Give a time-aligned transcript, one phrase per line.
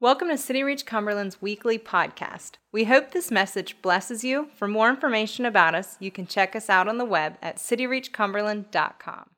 [0.00, 2.52] Welcome to City Reach Cumberland's weekly podcast.
[2.70, 4.46] We hope this message blesses you.
[4.54, 9.30] For more information about us, you can check us out on the web at cityreachcumberland.com.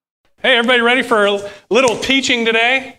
[0.42, 2.98] Hey, everybody ready for a little teaching today?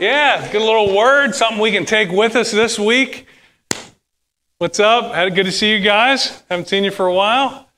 [0.00, 3.28] Yeah, get a little word, something we can take with us this week.
[4.58, 5.14] What's up?
[5.14, 6.42] Had good to see you guys.
[6.50, 7.68] Haven't seen you for a while.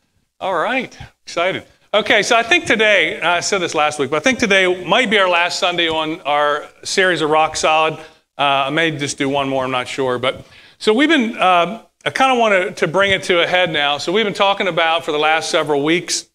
[0.40, 1.66] All right, excited.
[1.92, 5.10] Okay, so I think today, I said this last week, but I think today might
[5.10, 8.02] be our last Sunday on our series of Rock Solid.
[8.38, 10.18] Uh, I may just do one more, I'm not sure.
[10.18, 10.46] But
[10.78, 13.98] so we've been, uh, I kind of want to, bring it to a head now.
[13.98, 16.28] So we've been talking about for the last several weeks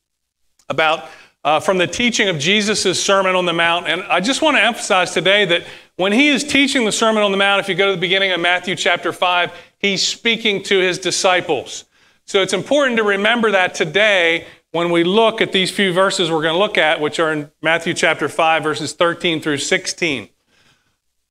[0.69, 1.09] about
[1.43, 3.87] uh, from the teaching of Jesus' Sermon on the Mount.
[3.87, 5.65] And I just want to emphasize today that
[5.95, 8.31] when he is teaching the Sermon on the Mount, if you go to the beginning
[8.31, 11.85] of Matthew chapter 5, he's speaking to his disciples.
[12.25, 16.41] So it's important to remember that today when we look at these few verses we're
[16.41, 20.29] going to look at, which are in Matthew chapter 5, verses 13 through 16.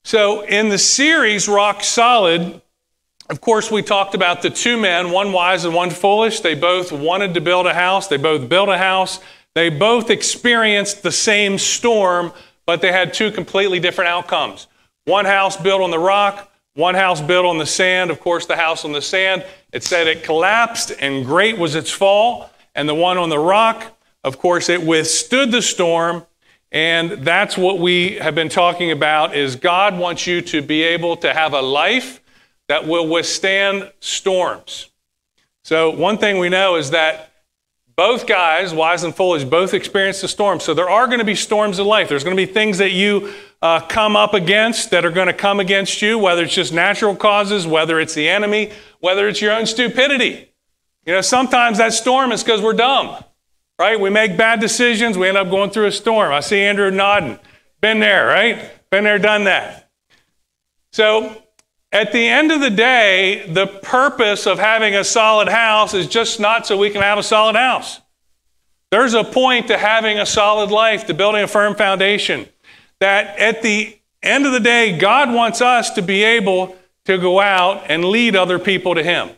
[0.07, 2.63] So, in the series Rock Solid,
[3.29, 6.39] of course, we talked about the two men, one wise and one foolish.
[6.39, 9.19] They both wanted to build a house, they both built a house.
[9.57, 12.33] They both experienced the same storm,
[12.67, 14.69] but they had two completely different outcomes.
[15.07, 18.13] One house built on the rock, one house built on the sand.
[18.13, 21.91] Of course, the house on the sand, it said it collapsed and great was its
[21.91, 22.53] fall.
[22.77, 26.25] And the one on the rock, of course, it withstood the storm
[26.73, 31.17] and that's what we have been talking about is God wants you to be able
[31.19, 32.21] to have a life
[32.69, 34.91] that will withstand storms.
[35.63, 37.33] So one thing we know is that
[37.95, 40.61] both guys, wise and foolish, both experienced a storm.
[40.61, 42.09] So there are going to be storms in life.
[42.09, 45.33] There's going to be things that you uh, come up against that are going to
[45.33, 49.53] come against you, whether it's just natural causes, whether it's the enemy, whether it's your
[49.53, 50.53] own stupidity.
[51.07, 53.25] You know, sometimes that storm is because we're dumb
[53.79, 53.99] right?
[53.99, 56.33] We make bad decisions, we end up going through a storm.
[56.33, 57.39] I see Andrew nodding.
[57.81, 58.71] Been there, right?
[58.91, 59.91] Been there, done that.
[60.93, 61.43] So,
[61.93, 66.41] at the end of the day, the purpose of having a solid house is just
[66.41, 68.01] not so we can have a solid house.
[68.91, 72.49] There's a point to having a solid life, to building a firm foundation.
[73.01, 77.41] That at the end of the day, God wants us to be able to go
[77.41, 79.31] out and lead other people to Him.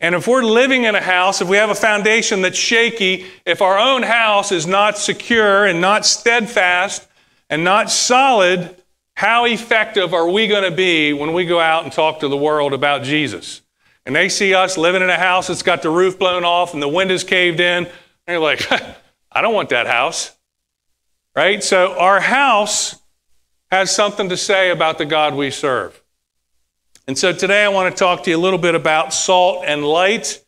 [0.00, 3.60] And if we're living in a house, if we have a foundation that's shaky, if
[3.60, 7.06] our own house is not secure and not steadfast
[7.50, 8.76] and not solid,
[9.14, 12.36] how effective are we going to be when we go out and talk to the
[12.36, 13.60] world about Jesus?
[14.06, 16.82] And they see us living in a house that's got the roof blown off and
[16.82, 17.84] the windows caved in.
[17.84, 17.92] And
[18.26, 18.66] you're like,
[19.32, 20.34] I don't want that house.
[21.36, 21.62] Right?
[21.62, 22.96] So our house
[23.70, 26.02] has something to say about the God we serve.
[27.10, 29.84] And so today I want to talk to you a little bit about salt and
[29.84, 30.44] light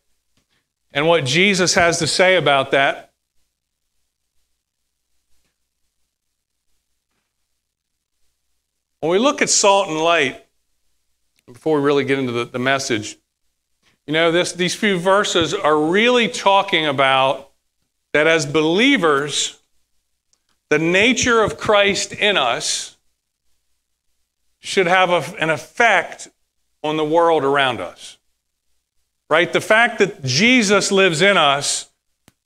[0.93, 3.13] and what Jesus has to say about that.
[9.01, 10.47] When we look at salt and light,
[11.53, 13.19] before we really get into the, the message,
[14.07, 17.51] you know, this, these few verses are really talking about
[18.13, 19.61] that as believers,
[20.71, 22.97] the nature of Christ in us
[24.61, 26.29] should have a, an effect
[26.83, 28.19] on the world around us.
[29.31, 29.53] Right?
[29.53, 31.91] The fact that Jesus lives in us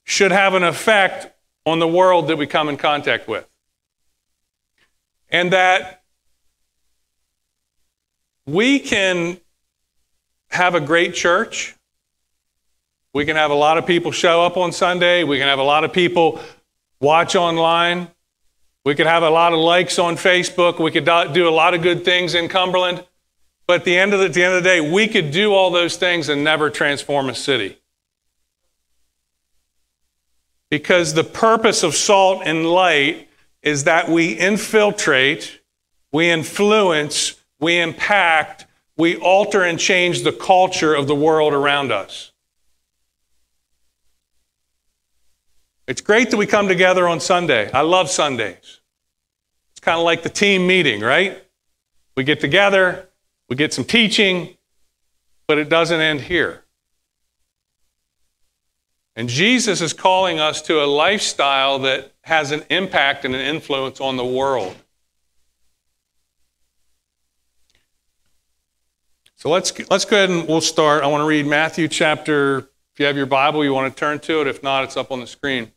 [0.03, 1.33] should have an effect
[1.65, 3.45] on the world that we come in contact with.
[5.29, 6.01] And that
[8.45, 9.37] we can
[10.49, 11.75] have a great church.
[13.13, 15.25] We can have a lot of people show up on Sunday.
[15.25, 16.39] We can have a lot of people
[17.01, 18.07] watch online.
[18.85, 20.79] We could have a lot of likes on Facebook.
[20.81, 23.03] We could do a lot of good things in Cumberland.
[23.67, 25.53] But at the end of the, at the end of the day, we could do
[25.53, 27.77] all those things and never transform a city.
[30.69, 33.27] Because the purpose of salt and light
[33.61, 35.59] is that we infiltrate,
[36.13, 42.31] we influence, we impact, we alter and change the culture of the world around us.
[45.87, 47.71] It's great that we come together on Sunday.
[47.71, 48.79] I love Sundays.
[49.71, 51.41] It's kind of like the team meeting, right?
[52.15, 53.06] We get together,
[53.49, 54.55] we get some teaching,
[55.47, 56.63] but it doesn't end here.
[59.15, 63.99] And Jesus is calling us to a lifestyle that has an impact and an influence
[63.99, 64.75] on the world.
[69.37, 71.03] So let's, let's go ahead and we'll start.
[71.03, 74.19] I want to read Matthew chapter, if you have your Bible, you want to turn
[74.19, 74.47] to it.
[74.47, 75.71] If not, it's up on the screen.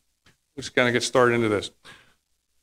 [0.57, 1.71] We're just going to get started into this.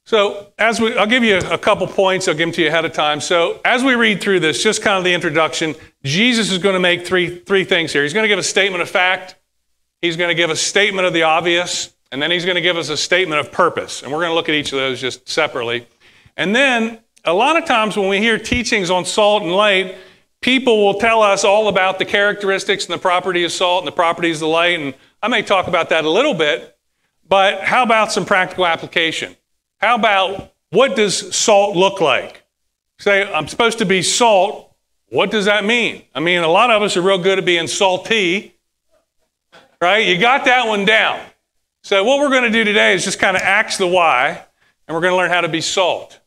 [0.07, 2.30] So, as we, I'll give you a couple points.
[2.30, 3.19] I'll give them to you ahead of time.
[3.19, 6.80] So, as we read through this, just kind of the introduction, Jesus is going to
[6.80, 8.04] make three, three things here.
[8.04, 9.36] He's going to give a statement of fact,
[10.01, 12.77] he's going to give a statement of the obvious, and then he's going to give
[12.77, 14.01] us a statement of purpose.
[14.01, 15.86] And we're going to look at each of those just separately.
[16.38, 19.98] And then, a lot of times when we hear teachings on salt and light,
[20.39, 23.92] people will tell us all about the characteristics and the property of salt and the
[23.92, 26.77] properties of light, and I may talk about that a little bit,
[27.27, 29.36] but how about some practical application?
[29.77, 32.44] How about what does salt look like?
[33.00, 34.74] Say, I'm supposed to be salt.
[35.09, 36.03] What does that mean?
[36.13, 38.56] I mean, a lot of us are real good at being salty,
[39.79, 40.06] right?
[40.06, 41.21] You got that one down.
[41.83, 44.44] So, what we're going to do today is just kind of axe the why,
[44.88, 46.19] and we're going to learn how to be salt.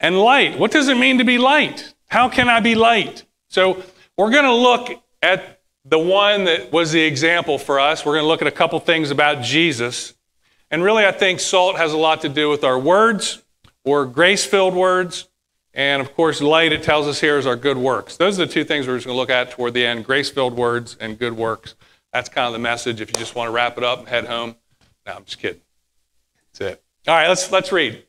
[0.00, 0.58] And light.
[0.58, 1.94] What does it mean to be light?
[2.08, 3.24] How can I be light?
[3.48, 3.82] So,
[4.18, 8.04] we're going to look at the one that was the example for us.
[8.04, 10.12] We're going to look at a couple things about Jesus.
[10.70, 13.42] And really, I think salt has a lot to do with our words
[13.84, 15.28] or grace filled words.
[15.74, 18.16] And of course, light, it tells us here, is our good works.
[18.16, 20.30] Those are the two things we're just going to look at toward the end grace
[20.30, 21.74] filled words and good works.
[22.12, 24.26] That's kind of the message if you just want to wrap it up and head
[24.26, 24.56] home.
[25.06, 25.60] No, I'm just kidding.
[26.52, 26.82] That's it.
[27.06, 28.04] All right, let's, let's read.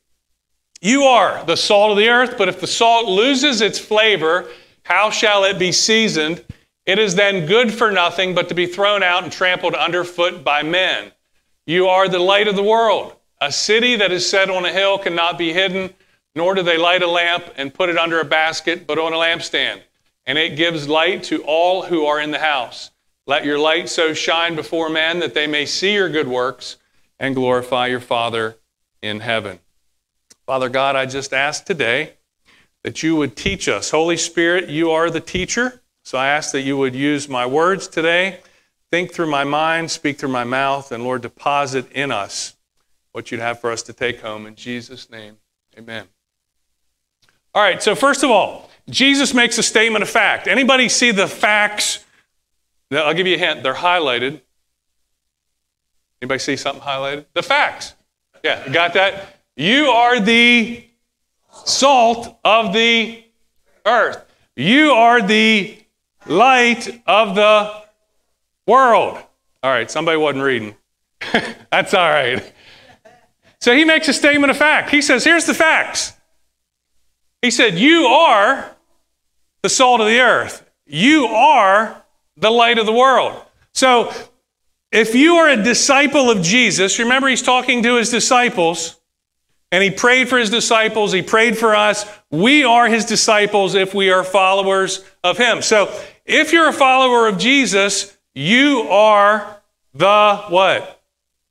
[0.81, 4.47] You are the salt of the earth, but if the salt loses its flavor,
[4.83, 6.43] how shall it be seasoned?
[6.87, 10.63] It is then good for nothing but to be thrown out and trampled underfoot by
[10.63, 11.11] men.
[11.65, 13.15] You are the light of the world.
[13.39, 15.93] A city that is set on a hill cannot be hidden,
[16.35, 19.17] nor do they light a lamp and put it under a basket, but on a
[19.17, 19.81] lampstand.
[20.25, 22.91] And it gives light to all who are in the house.
[23.27, 26.77] Let your light so shine before men that they may see your good works
[27.19, 28.57] and glorify your Father
[29.01, 29.59] in heaven.
[30.45, 32.13] Father God, I just ask today
[32.83, 33.91] that you would teach us.
[33.91, 35.81] Holy Spirit, you are the teacher.
[36.03, 38.39] So I ask that you would use my words today,
[38.91, 42.55] think through my mind, speak through my mouth, and Lord, deposit in us
[43.13, 44.45] what you'd have for us to take home.
[44.45, 45.37] In Jesus' name,
[45.77, 46.05] amen.
[47.53, 50.47] All right, so first of all, Jesus makes a statement of fact.
[50.47, 52.05] Anybody see the facts
[52.99, 53.63] I'll give you a hint.
[53.63, 54.41] They're highlighted.
[56.21, 57.25] Anybody see something highlighted?
[57.33, 57.95] The facts.
[58.43, 59.39] Yeah, got that?
[59.55, 60.83] You are the
[61.65, 63.23] salt of the
[63.85, 64.25] earth.
[64.55, 65.77] You are the
[66.25, 67.81] light of the
[68.67, 69.17] world.
[69.63, 70.75] All right, somebody wasn't reading.
[71.71, 72.53] That's all right.
[73.59, 74.89] So he makes a statement of fact.
[74.89, 76.13] He says, Here's the facts.
[77.41, 78.75] He said, You are
[79.61, 80.67] the salt of the earth.
[80.85, 82.03] You are
[82.37, 83.41] the light of the world.
[83.73, 84.13] So,
[84.91, 88.99] if you are a disciple of Jesus, remember he's talking to his disciples,
[89.71, 92.05] and he prayed for his disciples, he prayed for us.
[92.29, 95.61] We are his disciples if we are followers of him.
[95.61, 99.61] So, if you're a follower of Jesus, you are
[99.93, 101.01] the what?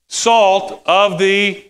[0.09, 1.65] Salt of the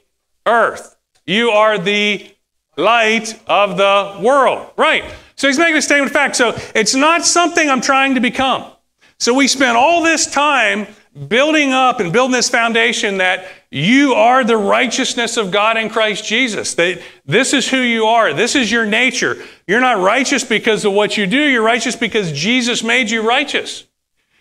[0.47, 0.97] earth.
[1.27, 2.35] You are the
[2.77, 4.71] light of the world.
[4.77, 5.05] Right.
[5.37, 6.37] So he's making a statement of fact.
[6.37, 8.71] So it's not something I'm trying to become.
[9.19, 10.87] So we spent all this time
[11.29, 16.25] building up and building this foundation that you are the righteousness of God in Christ
[16.25, 16.75] Jesus.
[16.75, 18.33] That this is who you are.
[18.33, 19.37] This is your nature.
[19.67, 21.39] You're not righteous because of what you do.
[21.39, 23.87] You're righteous because Jesus made you righteous.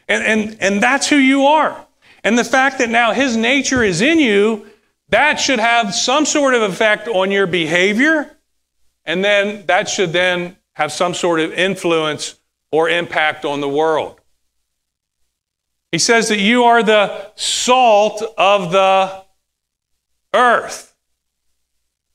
[0.10, 1.86] And, and, and that's who you are.
[2.24, 4.66] And the fact that now his nature is in you,
[5.10, 8.36] that should have some sort of effect on your behavior.
[9.06, 12.40] And then that should then have some sort of influence
[12.72, 14.20] or impact on the world.
[15.92, 19.24] He says that you are the salt of the
[20.34, 20.96] earth.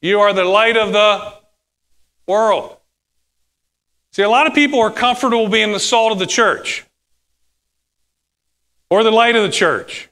[0.01, 1.35] You are the light of the
[2.27, 2.77] world.
[4.13, 6.85] See, a lot of people are comfortable being the salt of the church
[8.95, 10.09] or the light of the church.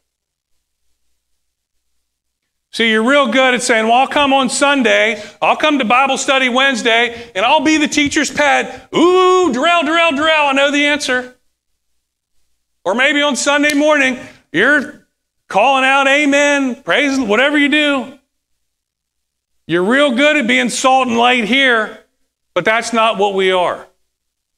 [2.72, 6.18] See, you're real good at saying, Well, I'll come on Sunday, I'll come to Bible
[6.18, 8.88] study Wednesday, and I'll be the teacher's pet.
[8.92, 11.36] Ooh, drill, drill, drill, I know the answer.
[12.84, 14.18] Or maybe on Sunday morning,
[14.50, 15.06] you're
[15.46, 18.18] calling out amen, praise, whatever you do.
[19.68, 22.00] You're real good at being salt and light here,
[22.52, 23.86] but that's not what we are.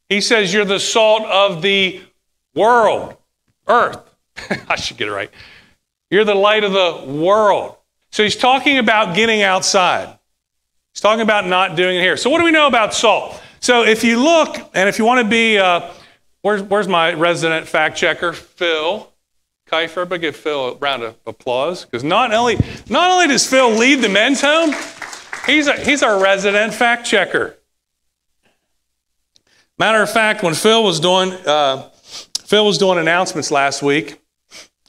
[0.09, 2.00] He says you're the salt of the
[2.54, 3.19] world,
[3.66, 4.13] earth.
[4.68, 5.30] I should get it right.
[6.10, 7.76] You're the light of the world.
[8.10, 10.18] So he's talking about getting outside.
[10.92, 12.16] He's talking about not doing it here.
[12.16, 13.40] So what do we know about salt?
[13.60, 15.90] So if you look, and if you want to be uh,
[16.44, 19.10] Where's, where's my resident fact checker, Phil
[19.66, 20.02] Kiefer?
[20.02, 21.86] Everybody give Phil a round of applause.
[21.86, 22.58] Because not only,
[22.90, 24.74] not only does Phil lead the men's home,
[25.46, 27.56] he's, a, he's our resident fact checker.
[29.78, 31.88] Matter of fact, when Phil was doing, uh,
[32.44, 34.20] Phil was doing announcements last week,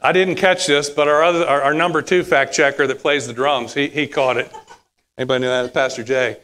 [0.06, 3.26] I didn't catch this, but our, other, our, our, number two fact checker that plays
[3.26, 4.52] the drums, he, he caught it.
[5.18, 5.74] Anybody know that?
[5.74, 6.38] Pastor Jay.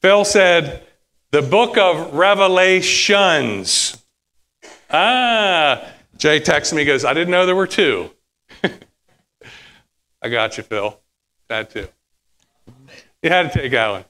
[0.00, 0.86] Phil said,
[1.32, 3.98] the book of Revelations
[4.90, 8.10] Ah, Jay texts me, goes, I didn't know there were two.
[10.22, 10.98] I got you, Phil.
[11.48, 11.88] That too.
[13.22, 14.04] You had to take that one.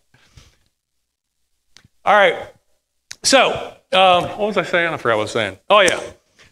[2.04, 2.36] All right.
[3.22, 4.92] So, um, what was I saying?
[4.92, 5.58] I forgot what I was saying.
[5.68, 6.00] Oh, yeah.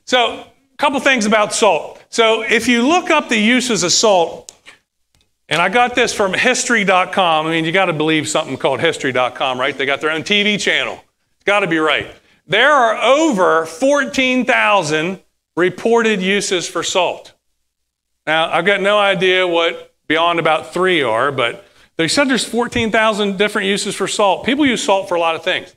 [0.04, 2.02] So, a couple things about salt.
[2.16, 4.50] So, if you look up the uses of salt,
[5.50, 7.46] and I got this from history.com.
[7.46, 9.76] I mean, you got to believe something called history.com, right?
[9.76, 10.94] They got their own TV channel.
[11.35, 12.06] It's got to be right.
[12.46, 15.20] There are over 14,000
[15.58, 17.35] reported uses for salt.
[18.26, 21.66] Now, I've got no idea what beyond about three are, but
[21.99, 24.46] they said there's 14,000 different uses for salt.
[24.46, 25.76] People use salt for a lot of things.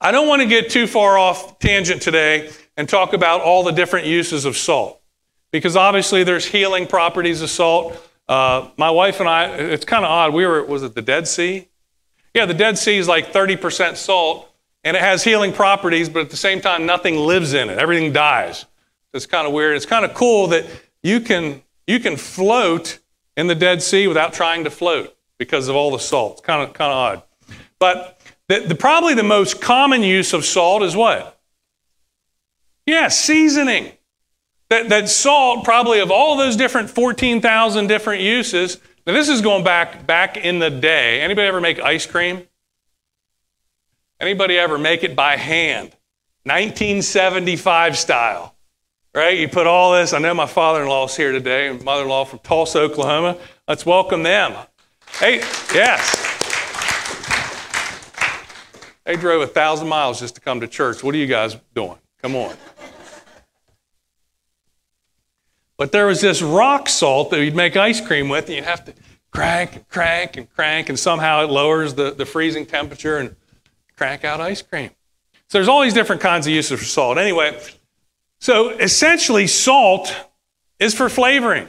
[0.00, 3.72] I don't want to get too far off tangent today and talk about all the
[3.72, 5.02] different uses of salt
[5.50, 8.02] because obviously there's healing properties of salt.
[8.28, 10.34] Uh, my wife and I, it's kind of odd.
[10.34, 11.68] We were, was it the Dead Sea?
[12.34, 14.52] Yeah, the Dead Sea is like 30% salt
[14.84, 17.78] and it has healing properties, but at the same time, nothing lives in it.
[17.78, 18.66] Everything dies.
[19.12, 19.76] It's kind of weird.
[19.76, 20.66] It's kind of cool that
[21.02, 22.98] you can, you can float
[23.36, 26.34] in the Dead Sea without trying to float because of all the salt.
[26.34, 27.22] It's kind of, kind of odd.
[27.78, 31.38] But the, the, probably the most common use of salt is what?
[32.86, 33.92] Yeah, seasoning.
[34.68, 39.62] That, that salt, probably of all those different 14,000 different uses, now this is going
[39.62, 41.20] back back in the day.
[41.20, 42.46] Anybody ever make ice cream?
[44.18, 45.90] Anybody ever make it by hand?
[46.44, 48.54] 1975 style.
[49.14, 49.38] Right?
[49.38, 50.12] You put all this.
[50.12, 53.38] I know my father-in-law's here today, mother-in-law from Tulsa, Oklahoma.
[53.66, 54.54] Let's welcome them.
[55.12, 55.38] Hey,
[55.72, 56.22] yes.
[59.04, 61.02] They drove a thousand miles just to come to church.
[61.02, 61.96] What are you guys doing?
[62.20, 62.54] Come on.
[65.76, 68.84] But there was this rock salt that you'd make ice cream with, and you'd have
[68.86, 68.94] to
[69.30, 73.36] crank and crank and crank, and somehow it lowers the, the freezing temperature and
[73.96, 74.90] crank out ice cream.
[75.48, 77.18] So there's all these different kinds of uses for salt.
[77.18, 77.60] Anyway,
[78.40, 80.14] so essentially, salt
[80.78, 81.68] is for flavoring.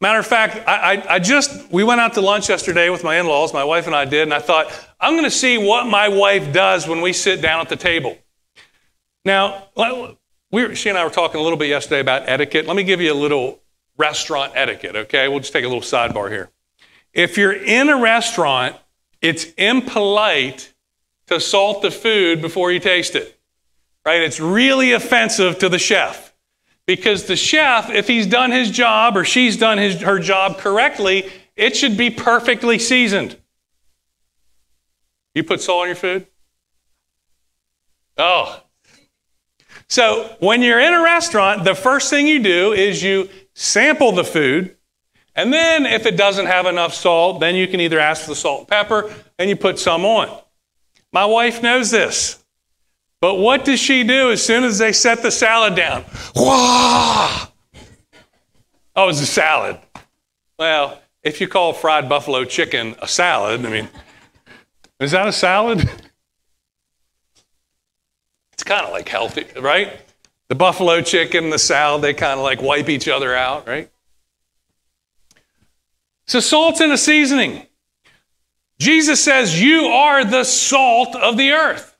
[0.00, 3.18] Matter of fact, I, I, I, just, we went out to lunch yesterday with my
[3.18, 4.66] in laws, my wife and I did, and I thought,
[5.00, 8.18] I'm going to see what my wife does when we sit down at the table.
[9.24, 9.68] Now,
[10.50, 12.66] we she and I were talking a little bit yesterday about etiquette.
[12.66, 13.60] Let me give you a little
[13.96, 15.28] restaurant etiquette, okay?
[15.28, 16.50] We'll just take a little sidebar here.
[17.12, 18.76] If you're in a restaurant,
[19.22, 20.74] it's impolite
[21.28, 23.38] to salt the food before you taste it,
[24.04, 24.20] right?
[24.20, 26.34] It's really offensive to the chef
[26.86, 31.28] because the chef, if he's done his job or she's done his, her job correctly,
[31.56, 33.36] it should be perfectly seasoned.
[35.34, 36.26] You put salt on your food?
[38.16, 38.62] Oh.
[39.88, 44.24] So when you're in a restaurant, the first thing you do is you sample the
[44.24, 44.76] food.
[45.34, 48.36] And then if it doesn't have enough salt, then you can either ask for the
[48.36, 50.40] salt and pepper and you put some on.
[51.12, 52.42] My wife knows this.
[53.20, 56.04] But what does she do as soon as they set the salad down?
[56.34, 57.48] Wah!
[58.94, 59.78] Oh, it's a salad.
[60.58, 63.88] Well, if you call fried buffalo chicken a salad, I mean,
[65.00, 65.88] is that a salad?
[68.66, 69.98] Kind of like healthy, right?
[70.48, 73.90] The buffalo chicken, the salad, they kind of like wipe each other out, right?
[76.26, 77.66] So, salt's in a seasoning.
[78.78, 81.96] Jesus says, You are the salt of the earth,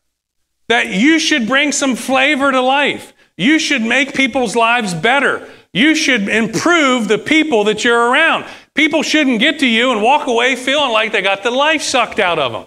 [0.68, 3.14] that you should bring some flavor to life.
[3.36, 5.48] You should make people's lives better.
[5.72, 8.46] You should improve the people that you're around.
[8.74, 12.18] People shouldn't get to you and walk away feeling like they got the life sucked
[12.18, 12.66] out of them.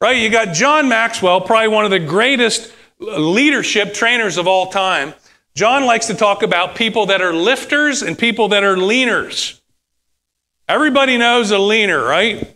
[0.00, 0.16] Right?
[0.18, 5.14] You got John Maxwell, probably one of the greatest leadership trainers of all time.
[5.54, 9.60] John likes to talk about people that are lifters and people that are leaners.
[10.68, 12.54] Everybody knows a leaner, right?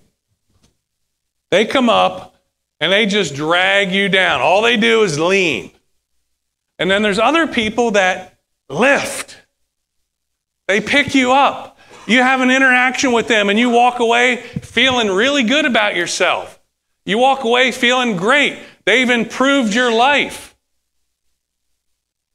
[1.50, 2.34] They come up
[2.80, 4.40] and they just drag you down.
[4.40, 5.70] All they do is lean.
[6.78, 9.36] And then there's other people that lift.
[10.66, 11.78] They pick you up.
[12.06, 16.58] You have an interaction with them and you walk away feeling really good about yourself.
[17.04, 18.58] You walk away feeling great.
[18.84, 20.56] They've improved your life.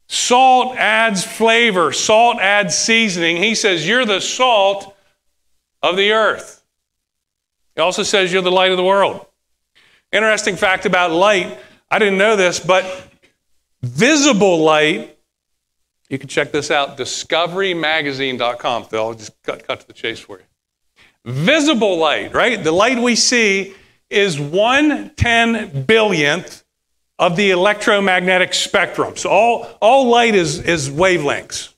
[0.08, 3.38] Salt adds flavor, salt adds seasoning.
[3.38, 4.96] He says, You're the salt
[5.82, 6.64] of the earth.
[7.76, 9.26] He also says, You're the light of the world.
[10.12, 11.58] Interesting fact about light
[11.90, 13.10] I didn't know this, but
[13.82, 15.18] visible light,
[16.10, 19.00] you can check this out discoverymagazine.com, Phil.
[19.00, 20.46] I'll just cut, cut to the chase for you.
[21.26, 22.64] Visible light, right?
[22.64, 23.76] The light we see
[24.10, 26.64] is one ten billionth
[27.18, 29.16] of the electromagnetic spectrum.
[29.16, 31.74] So all, all light is, is wavelengths.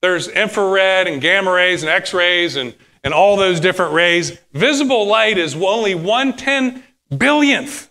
[0.00, 2.74] There's infrared and gamma rays and X rays and,
[3.04, 4.36] and all those different rays.
[4.52, 7.88] Visible light is only one ten billionth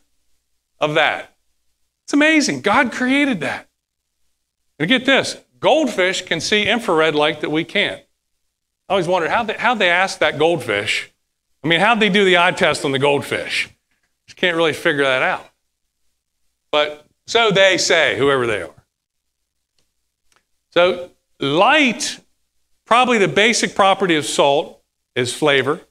[0.80, 1.34] of that.
[2.04, 2.62] It's amazing.
[2.62, 3.70] God created that.
[4.78, 8.02] And get this goldfish can see infrared light that we can't.
[8.90, 11.11] I always wondered how they, how they ask that goldfish
[11.64, 13.70] I mean, how'd they do the eye test on the goldfish?
[14.28, 15.48] Just can't really figure that out.
[16.72, 18.84] but so they say, whoever they are.
[20.72, 22.20] So, light,
[22.86, 24.82] probably the basic property of salt
[25.16, 25.82] is flavor.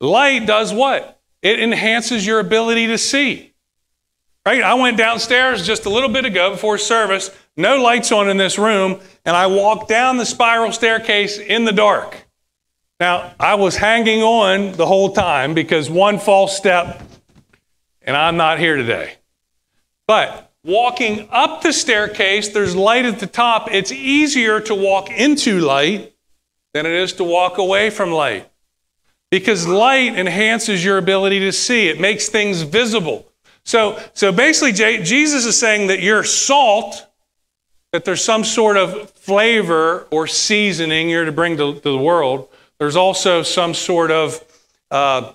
[0.00, 1.20] Light does what?
[1.42, 3.54] It enhances your ability to see.
[4.44, 4.62] Right?
[4.62, 8.58] I went downstairs just a little bit ago before service, no lights on in this
[8.58, 12.25] room, and I walked down the spiral staircase in the dark.
[12.98, 17.02] Now, I was hanging on the whole time because one false step
[18.06, 19.14] and I'm not here today.
[20.06, 23.68] But walking up the staircase, there's light at the top.
[23.72, 26.14] It's easier to walk into light
[26.72, 28.48] than it is to walk away from light.
[29.30, 33.26] Because light enhances your ability to see, it makes things visible.
[33.64, 37.04] So, so basically, Jesus is saying that you're salt,
[37.92, 42.48] that there's some sort of flavor or seasoning you're to bring to, to the world.
[42.78, 44.44] There's also some sort of
[44.90, 45.32] uh,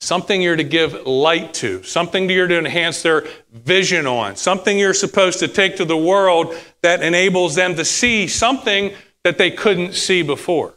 [0.00, 4.94] something you're to give light to, something you're to enhance their vision on, something you're
[4.94, 8.92] supposed to take to the world that enables them to see something
[9.24, 10.74] that they couldn't see before.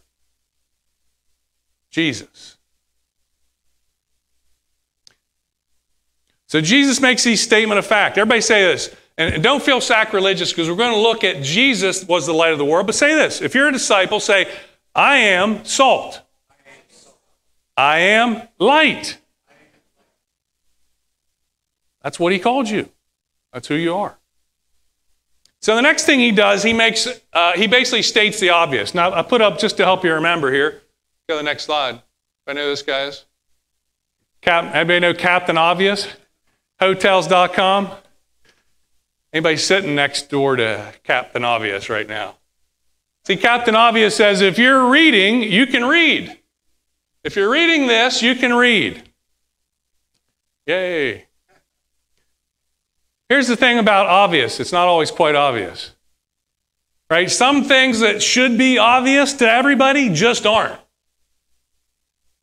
[1.91, 2.57] Jesus.
[6.47, 8.17] So Jesus makes these statement of fact.
[8.17, 8.95] Everybody say this.
[9.17, 12.59] And don't feel sacrilegious because we're going to look at Jesus was the light of
[12.59, 12.85] the world.
[12.85, 13.41] But say this.
[13.41, 14.47] If you're a disciple, say,
[14.97, 16.23] I am salt.
[17.77, 19.19] I am light.
[22.01, 22.89] That's what he called you.
[23.53, 24.17] That's who you are.
[25.61, 28.95] So the next thing he does, he makes, uh, he basically states the obvious.
[28.95, 30.81] Now I put up just to help you remember here.
[31.29, 32.01] Go to the next slide.
[32.47, 33.25] I know this, guys.
[34.41, 36.07] Cap, anybody know Captain Obvious?
[36.79, 37.91] Hotels.com.
[39.33, 42.37] Anybody sitting next door to Captain Obvious right now?
[43.27, 46.37] See, Captain Obvious says if you're reading, you can read.
[47.25, 49.03] If you're reading this, you can read.
[50.65, 51.25] Yay.
[53.27, 55.93] Here's the thing about obvious it's not always quite obvious.
[57.09, 57.29] Right?
[57.29, 60.79] Some things that should be obvious to everybody just aren't.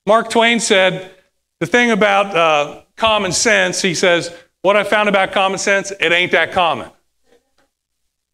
[0.07, 1.13] Mark Twain said
[1.61, 6.13] the thing about uh, common sense, he says, what I found about common sense, it
[6.13, 6.91] ain't that common.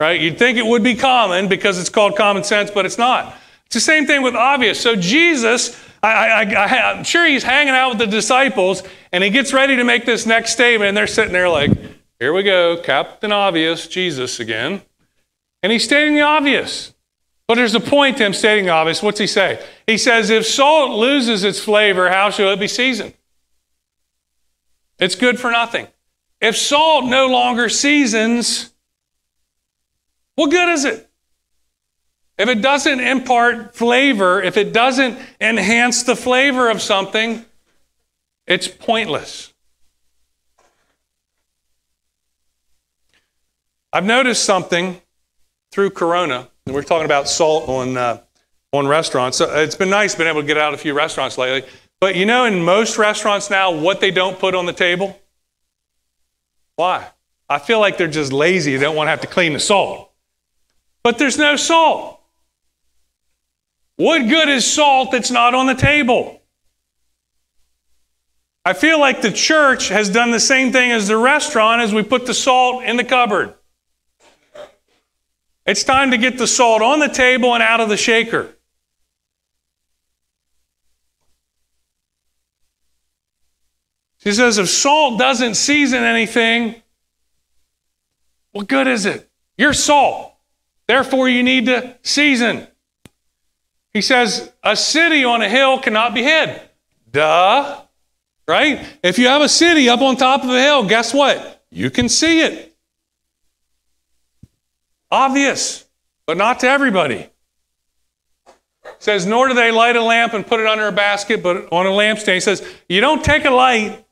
[0.00, 0.20] Right?
[0.20, 3.36] You'd think it would be common because it's called common sense, but it's not.
[3.66, 4.80] It's the same thing with obvious.
[4.80, 6.44] So Jesus I,
[6.96, 8.82] am sure he's hanging out with the disciples
[9.12, 11.70] and he gets ready to make this next statement, and they're sitting there like,
[12.18, 14.82] here we go, Captain Obvious, Jesus again.
[15.62, 16.94] And he's stating the obvious.
[17.46, 19.02] But there's a point to him stating the obvious.
[19.02, 19.62] What's he say?
[19.86, 23.14] He says, if salt loses its flavor, how shall it be seasoned?
[24.98, 25.88] It's good for nothing.
[26.40, 28.70] If salt no longer seasons,
[30.40, 31.06] what good is it?
[32.38, 37.44] If it doesn't impart flavor, if it doesn't enhance the flavor of something,
[38.46, 39.52] it's pointless.
[43.92, 45.02] I've noticed something
[45.72, 48.22] through Corona, and we're talking about salt on, uh,
[48.72, 49.36] on restaurants.
[49.36, 51.68] So it's been nice being able to get out a few restaurants lately.
[52.00, 55.20] But you know, in most restaurants now, what they don't put on the table?
[56.76, 57.08] Why?
[57.46, 58.78] I feel like they're just lazy.
[58.78, 60.09] They don't want to have to clean the salt.
[61.02, 62.20] But there's no salt.
[63.96, 66.40] What good is salt that's not on the table?
[68.64, 72.02] I feel like the church has done the same thing as the restaurant as we
[72.02, 73.54] put the salt in the cupboard.
[75.66, 78.54] It's time to get the salt on the table and out of the shaker.
[84.18, 86.82] She says, if salt doesn't season anything,
[88.52, 89.30] what good is it?
[89.56, 90.29] You're salt.
[90.90, 92.66] Therefore, you need to season.
[93.92, 96.60] He says, a city on a hill cannot be hid.
[97.08, 97.80] Duh.
[98.48, 98.84] Right?
[99.00, 101.64] If you have a city up on top of a hill, guess what?
[101.70, 102.76] You can see it.
[105.12, 105.86] Obvious,
[106.26, 107.30] but not to everybody.
[108.44, 111.72] It says, nor do they light a lamp and put it under a basket, but
[111.72, 112.34] on a lampstand.
[112.34, 114.04] He says, you don't take a light,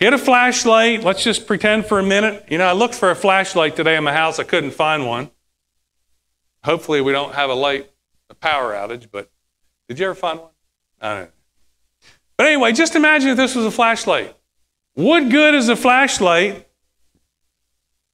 [0.00, 1.04] get a flashlight.
[1.04, 2.46] Let's just pretend for a minute.
[2.48, 5.30] You know, I looked for a flashlight today in my house, I couldn't find one.
[6.64, 7.90] Hopefully, we don't have a light
[8.30, 9.28] a power outage, but
[9.88, 10.50] did you ever find one?
[11.00, 11.30] I don't know.
[12.36, 14.34] But anyway, just imagine if this was a flashlight.
[14.94, 16.64] What good is a flashlight if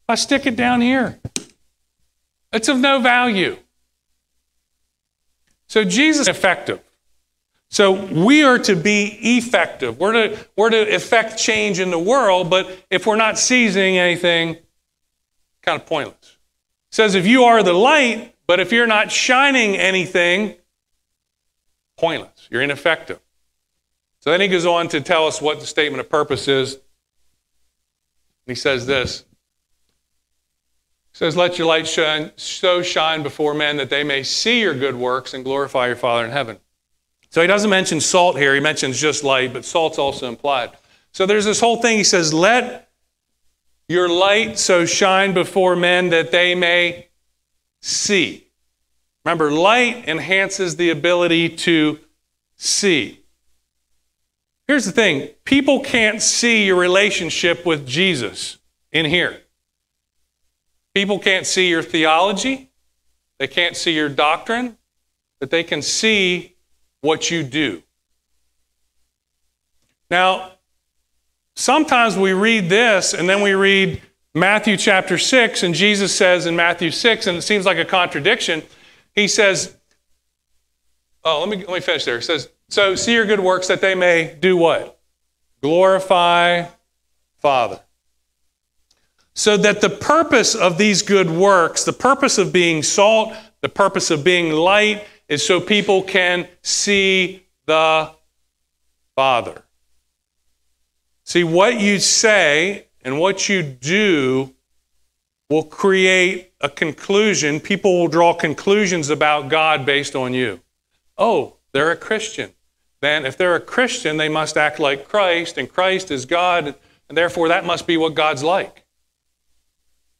[0.08, 1.20] I stick it down here?
[2.52, 3.56] It's of no value.
[5.68, 6.80] So Jesus is effective.
[7.68, 9.98] So we are to be effective.
[9.98, 14.56] We're to, we're to effect change in the world, but if we're not seizing anything,
[15.62, 16.38] kind of pointless.
[16.90, 20.56] It says if you are the light, but if you're not shining anything,
[21.96, 22.48] pointless.
[22.50, 23.20] You're ineffective.
[24.20, 26.78] So then he goes on to tell us what the statement of purpose is.
[28.46, 29.24] he says this.
[31.12, 34.74] He says, Let your light shine, so shine before men that they may see your
[34.74, 36.58] good works and glorify your Father in heaven.
[37.30, 40.70] So he doesn't mention salt here, he mentions just light, but salt's also implied.
[41.12, 41.96] So there's this whole thing.
[41.96, 42.90] He says, Let
[43.88, 47.05] your light so shine before men that they may
[47.86, 48.48] see.
[49.24, 51.98] Remember, light enhances the ability to
[52.56, 53.20] see.
[54.66, 58.58] Here's the thing people can't see your relationship with Jesus
[58.90, 59.40] in here.
[60.94, 62.70] People can't see your theology,
[63.38, 64.76] they can't see your doctrine,
[65.38, 66.56] but they can see
[67.02, 67.82] what you do.
[70.10, 70.52] Now,
[71.54, 74.02] sometimes we read this and then we read
[74.36, 78.62] Matthew chapter 6, and Jesus says in Matthew 6, and it seems like a contradiction.
[79.14, 79.74] He says,
[81.24, 82.16] Oh, let me, let me finish there.
[82.18, 85.00] He says, So see your good works that they may do what?
[85.62, 86.66] Glorify
[87.38, 87.80] Father.
[89.32, 94.10] So that the purpose of these good works, the purpose of being salt, the purpose
[94.10, 98.12] of being light, is so people can see the
[99.14, 99.62] Father.
[101.24, 104.52] See, what you say and what you do
[105.48, 107.60] will create a conclusion.
[107.60, 110.58] People will draw conclusions about God based on you.
[111.16, 112.50] Oh, they're a Christian.
[113.00, 116.74] Then, if they're a Christian, they must act like Christ, and Christ is God,
[117.08, 118.84] and therefore that must be what God's like.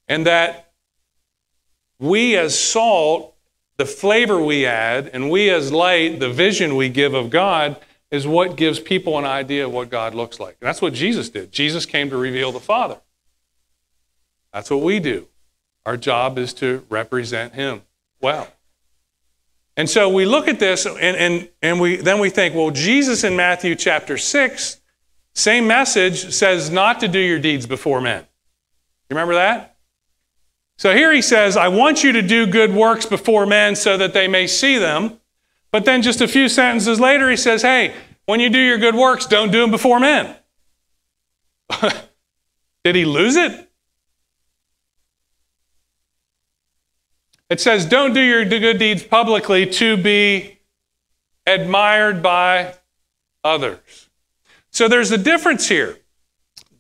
[0.07, 0.71] And that
[1.99, 3.35] we as salt,
[3.79, 7.79] the flavor we add, and we as light, the vision we give of God,
[8.17, 10.57] is what gives people an idea of what God looks like.
[10.61, 11.53] And that's what Jesus did.
[11.53, 12.99] Jesus came to reveal the Father.
[14.53, 15.29] That's what we do.
[15.85, 17.83] Our job is to represent Him
[18.21, 18.49] well.
[19.77, 23.23] And so we look at this and, and, and we, then we think, well, Jesus
[23.23, 24.81] in Matthew chapter 6,
[25.35, 28.23] same message, says not to do your deeds before men.
[29.09, 29.77] You remember that?
[30.79, 34.15] So here he says, I want you to do good works before men so that
[34.15, 35.21] they may see them.
[35.77, 37.93] But then just a few sentences later, he says, hey,
[38.25, 40.35] when you do your good works, don't do them before men.
[42.83, 43.71] Did he lose it?
[47.51, 50.61] It says, Don't do your good deeds publicly to be
[51.47, 52.77] admired by
[53.45, 54.09] others.
[54.71, 55.99] So there's a difference here.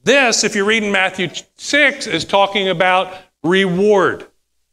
[0.04, 4.26] This, if you're reading Matthew 6, is talking about reward.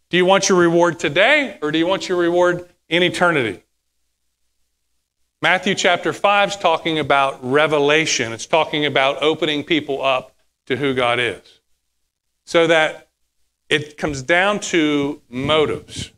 [0.10, 3.63] Do you want your reward today or do you want your reward in eternity?
[5.44, 8.32] Matthew chapter 5 is talking about revelation.
[8.32, 10.34] It's talking about opening people up
[10.68, 11.60] to who God is.
[12.46, 13.10] So that
[13.68, 16.12] it comes down to motives.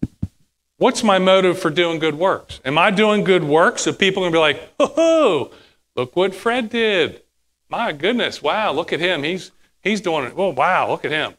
[0.78, 2.62] What's my motive for doing good works?
[2.64, 5.52] Am I doing good works so people are going to be like, oh,
[5.96, 7.24] look what Fred did.
[7.68, 9.24] My goodness, wow, look at him.
[9.24, 9.50] He's,
[9.82, 10.34] he's doing it.
[10.38, 11.34] Oh, wow, look at him.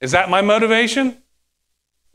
[0.00, 1.16] Is that my motivation?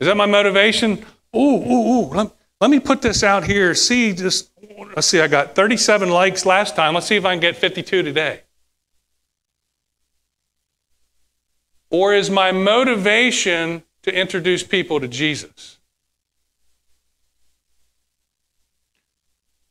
[0.00, 1.02] Is that my motivation?
[1.34, 2.30] Ooh, ooh, ooh,
[2.64, 3.74] let, me put this out here.
[3.74, 4.50] See, just,
[4.96, 6.94] let's see, I got 37 likes last time.
[6.94, 8.40] Let's see if I can get 52 today.
[11.90, 15.78] Or is my motivation to introduce people to Jesus?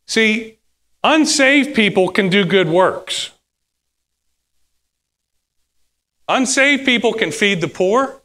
[0.05, 0.59] See,
[1.03, 3.31] unsaved people can do good works.
[6.27, 8.21] Unsaved people can feed the poor.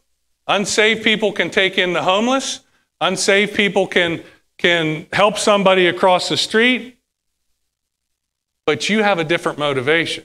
[0.47, 2.61] Unsaved people can take in the homeless.
[3.01, 4.23] Unsaved people can,
[4.59, 6.99] can help somebody across the street.
[8.67, 10.25] But you have a different motivation.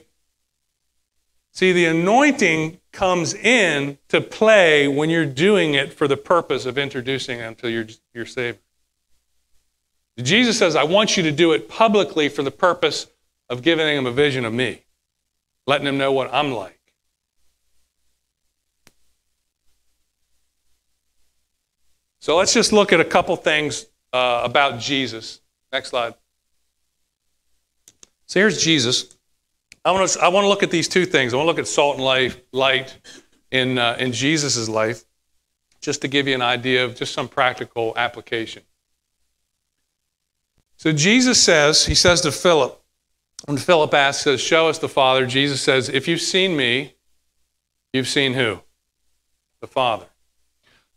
[1.52, 6.76] See, the anointing comes in to play when you're doing it for the purpose of
[6.76, 8.60] introducing them to your, your Savior.
[10.18, 13.06] Jesus says, I want you to do it publicly for the purpose
[13.48, 14.84] of giving them a vision of me,
[15.66, 16.80] letting them know what I'm like.
[22.20, 25.40] So let's just look at a couple things uh, about Jesus.
[25.72, 26.14] Next slide.
[28.26, 29.16] So here's Jesus.
[29.84, 31.34] I want to I want to look at these two things.
[31.34, 32.96] I want to look at salt and life, light
[33.50, 35.04] in uh, in Jesus' life,
[35.80, 38.62] just to give you an idea of just some practical application.
[40.76, 42.80] So Jesus says, he says to Philip,
[43.46, 46.94] when Philip asks, says, "Show us the Father," Jesus says, "If you've seen me,
[47.92, 48.60] you've seen who?
[49.60, 50.06] The Father."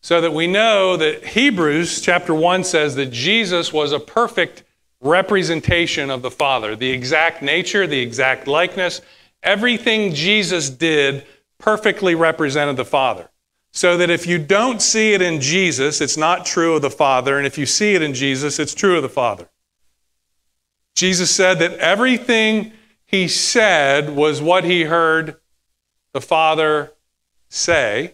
[0.07, 4.63] So that we know that Hebrews chapter 1 says that Jesus was a perfect
[5.01, 9.01] representation of the Father, the exact nature, the exact likeness.
[9.43, 13.29] Everything Jesus did perfectly represented the Father.
[13.73, 17.37] So that if you don't see it in Jesus, it's not true of the Father.
[17.37, 19.49] And if you see it in Jesus, it's true of the Father.
[20.95, 22.71] Jesus said that everything
[23.05, 25.35] he said was what he heard
[26.13, 26.93] the Father
[27.49, 28.13] say.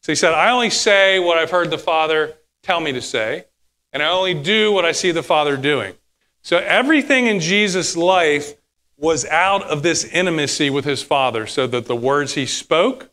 [0.00, 3.44] So he said, I only say what I've heard the Father tell me to say,
[3.92, 5.94] and I only do what I see the Father doing.
[6.42, 8.54] So everything in Jesus' life
[8.96, 13.10] was out of this intimacy with his Father, so that the words he spoke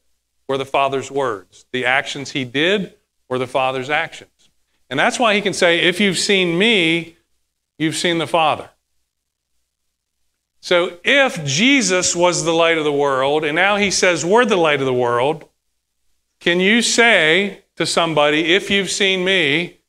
[0.48, 2.94] were the Father's words, the actions he did
[3.30, 4.50] were the Father's actions.
[4.90, 7.18] And that's why he can say, If you've seen me,
[7.78, 8.70] you've seen the Father.
[10.62, 14.56] So if Jesus was the light of the world, and now he says we're the
[14.56, 15.48] light of the world,
[16.46, 19.80] can you say to somebody, if you've seen me,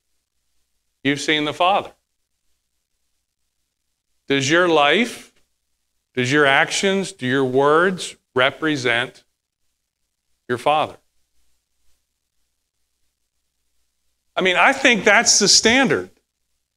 [1.05, 1.92] you've seen the Father?
[4.27, 5.35] Does your life,
[6.14, 9.23] does your actions, do your words represent
[10.49, 10.97] your Father?
[14.35, 16.09] I mean, I think that's the standard.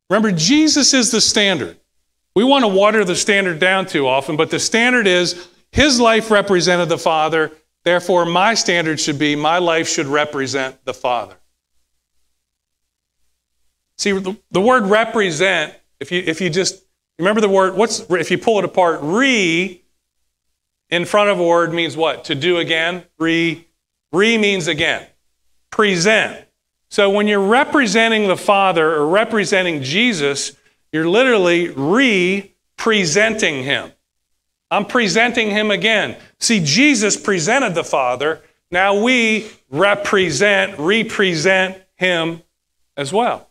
[0.10, 1.78] Remember, Jesus is the standard.
[2.36, 6.30] We want to water the standard down too often, but the standard is his life
[6.32, 7.54] represented the Father.
[7.84, 11.36] Therefore, my standard should be my life should represent the Father.
[13.98, 16.84] See, the, the word represent, if you, if you just
[17.18, 19.82] remember the word, what's, if you pull it apart, re
[20.90, 22.26] in front of a word means what?
[22.26, 23.04] To do again?
[23.20, 23.68] Re,
[24.12, 25.06] re means again.
[25.70, 26.46] Present.
[26.90, 30.56] So when you're representing the Father or representing Jesus,
[30.92, 33.92] you're literally re presenting him.
[34.72, 36.18] I'm presenting him again.
[36.40, 38.42] See, Jesus presented the Father.
[38.72, 42.44] Now we represent, represent him
[42.96, 43.50] as well.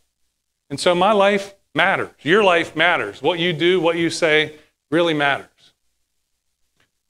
[0.70, 2.10] And so my life matters.
[2.22, 3.22] Your life matters.
[3.22, 4.56] What you do, what you say
[4.90, 5.46] really matters.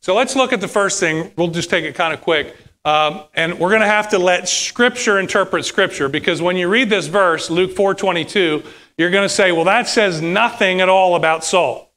[0.01, 1.33] So let's look at the first thing.
[1.37, 2.57] We'll just take it kind of quick.
[2.85, 6.89] Um, and we're going to have to let Scripture interpret Scripture because when you read
[6.89, 8.65] this verse, Luke 4:22,
[8.97, 11.91] you're going to say, "Well, that says nothing at all about salt.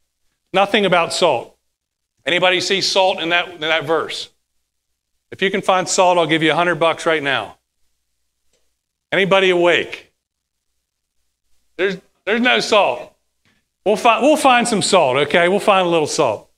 [0.51, 1.50] Nothing about salt."
[2.25, 4.29] Anybody see salt in that, in that verse?
[5.31, 7.57] If you can find salt, I'll give you a hundred bucks right now.
[9.11, 10.11] Anybody awake?
[11.77, 13.15] There's, there's no salt.
[13.85, 15.47] We'll find, we'll find some salt, okay?
[15.47, 16.49] We'll find a little salt.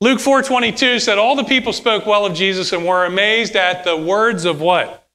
[0.00, 3.96] Luke 4:22 said all the people spoke well of Jesus and were amazed at the
[3.96, 5.08] words of what?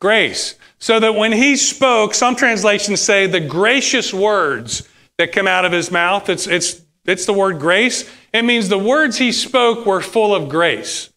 [0.00, 0.54] Grace.
[0.78, 4.88] So that when he spoke, some translations say the gracious words
[5.18, 8.08] that come out of his mouth, it's, it's, it's the word grace.
[8.36, 11.08] It means the words he spoke were full of grace.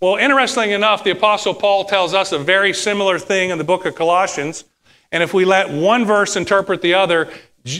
[0.00, 3.84] Well, interestingly enough, the Apostle Paul tells us a very similar thing in the book
[3.84, 4.64] of Colossians.
[5.12, 7.30] And if we let one verse interpret the other,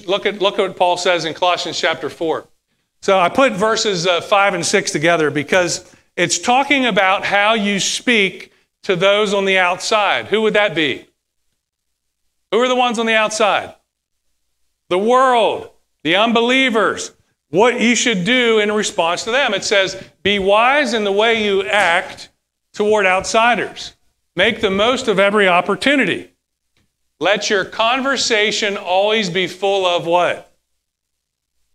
[0.05, 2.47] look at, look at what Paul says in Colossians chapter 4.
[3.01, 7.81] So I put verses uh, 5 and 6 together because it's talking about how you
[7.81, 10.27] speak to those on the outside.
[10.27, 11.07] Who would that be?
[12.53, 13.75] Who are the ones on the outside?
[14.91, 15.71] The world,
[16.03, 17.13] the unbelievers.
[17.55, 19.55] What you should do in response to them.
[19.55, 22.31] It says, Be wise in the way you act
[22.73, 23.95] toward outsiders.
[24.35, 26.33] Make the most of every opportunity.
[27.21, 30.53] Let your conversation always be full of what?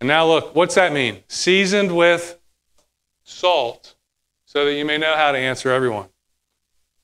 [0.00, 1.22] And now look, what's that mean?
[1.28, 2.38] Seasoned with
[3.24, 3.94] salt,
[4.44, 6.10] so that you may know how to answer everyone.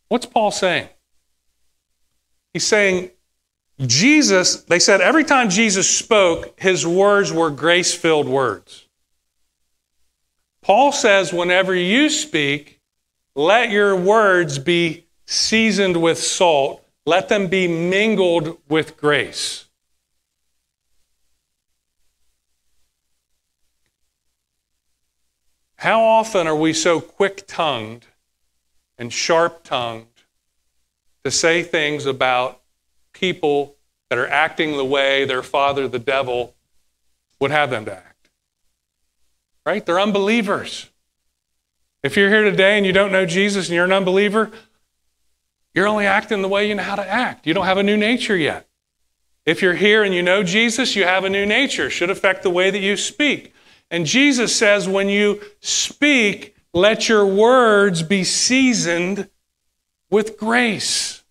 [0.09, 0.91] What's Paul saying?
[2.53, 3.11] He's saying,
[3.81, 8.87] Jesus, they said every time Jesus spoke, his words were grace filled words.
[10.63, 12.81] Paul says, whenever you speak,
[13.35, 19.67] let your words be seasoned with salt, let them be mingled with grace.
[25.77, 28.07] How often are we so quick tongued
[28.97, 30.07] and sharp tongued
[31.23, 32.63] to say things about
[33.19, 33.77] people
[34.11, 36.55] that are acting the way their father, the devil,
[37.41, 38.31] would have them to act?
[39.65, 39.85] Right?
[39.85, 40.89] They're unbelievers.
[42.03, 44.53] If you're here today and you don't know Jesus and you're an unbeliever,
[45.75, 47.47] you're only acting the way you know how to act.
[47.47, 48.69] You don't have a new nature yet.
[49.45, 51.87] If you're here and you know Jesus, you have a new nature.
[51.87, 53.53] It should affect the way that you speak.
[53.91, 59.29] And Jesus says, when you speak, let your words be seasoned
[60.11, 61.23] with grace.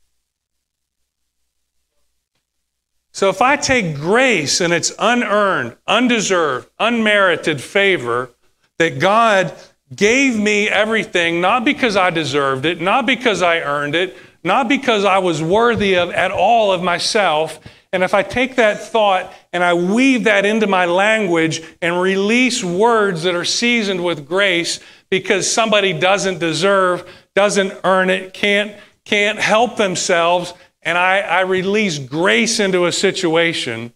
[3.16, 8.30] So if I take grace and it's unearned, undeserved, unmerited favor
[8.78, 9.54] that God
[9.96, 15.06] gave me everything, not because I deserved it, not because I earned it, not because
[15.06, 17.62] I was worthy of at all of myself,
[17.94, 22.66] and if I take that thought and I weave that into my language and release
[22.66, 28.76] words that are seasoned with grace because somebody doesn't deserve, doesn't earn it, can't,
[29.06, 30.54] can't help themselves,
[30.86, 33.92] and I, I release grace into a situation,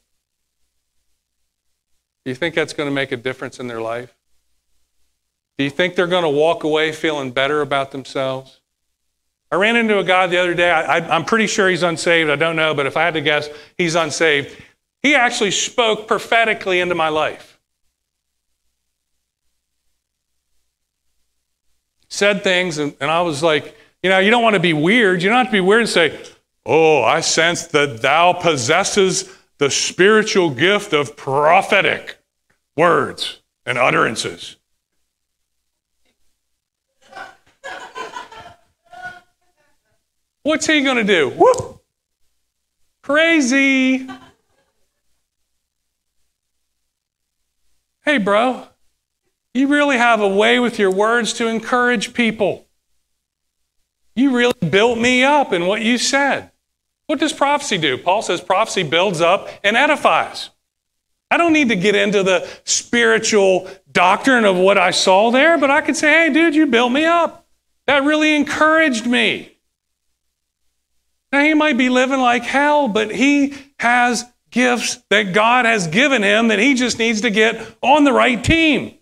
[2.25, 4.13] do you think that's going to make a difference in their life?
[5.57, 8.59] Do you think they're going to walk away feeling better about themselves?
[9.51, 10.69] I ran into a guy the other day.
[10.69, 12.29] I, am pretty sure he's unsaved.
[12.29, 14.55] I don't know, but if I had to guess, he's unsaved.
[15.01, 17.59] He actually spoke prophetically into my life.
[22.09, 25.21] Said things, and, and I was like, you know, you don't want to be weird.
[25.21, 26.19] You don't have to be weird and say,
[26.65, 32.19] Oh, I sense that thou possesses the spiritual gift of prophetic
[32.77, 34.55] words and utterances.
[40.43, 41.29] What's he going to do?
[41.29, 41.83] Whoop!
[43.03, 44.07] Crazy.
[48.05, 48.67] Hey, bro,
[49.53, 52.68] you really have a way with your words to encourage people.
[54.19, 56.51] You really built me up in what you said.
[57.05, 57.97] What does prophecy do?
[57.97, 60.49] Paul says prophecy builds up and edifies.
[61.31, 65.71] I don't need to get into the spiritual doctrine of what I saw there, but
[65.71, 67.47] I could say, hey, dude, you built me up.
[67.87, 69.57] That really encouraged me.
[71.31, 76.23] Now, he might be living like hell, but he has gifts that God has given
[76.23, 78.98] him that he just needs to get on the right team.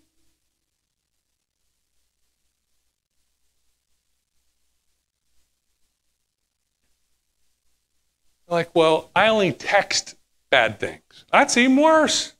[8.48, 10.16] Like, well, I only text
[10.50, 11.02] bad things.
[11.30, 12.34] That's even worse.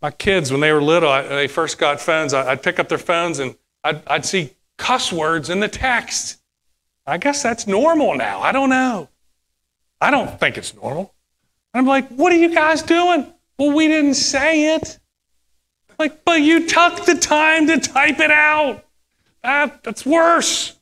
[0.00, 2.88] My kids, when they were little, I, they first got phones, I, would pick up
[2.88, 6.40] their phones and I'd, I'd see cuss words in the text.
[7.06, 8.40] I guess that's normal now.
[8.40, 9.08] I don't know.
[10.00, 11.14] I don't think it's normal.
[11.74, 13.32] I'm like, what are you guys doing?
[13.58, 14.98] Well, we didn't say it.
[15.98, 18.84] Like, but you took the time to type it out.
[19.44, 20.76] That, that's worse.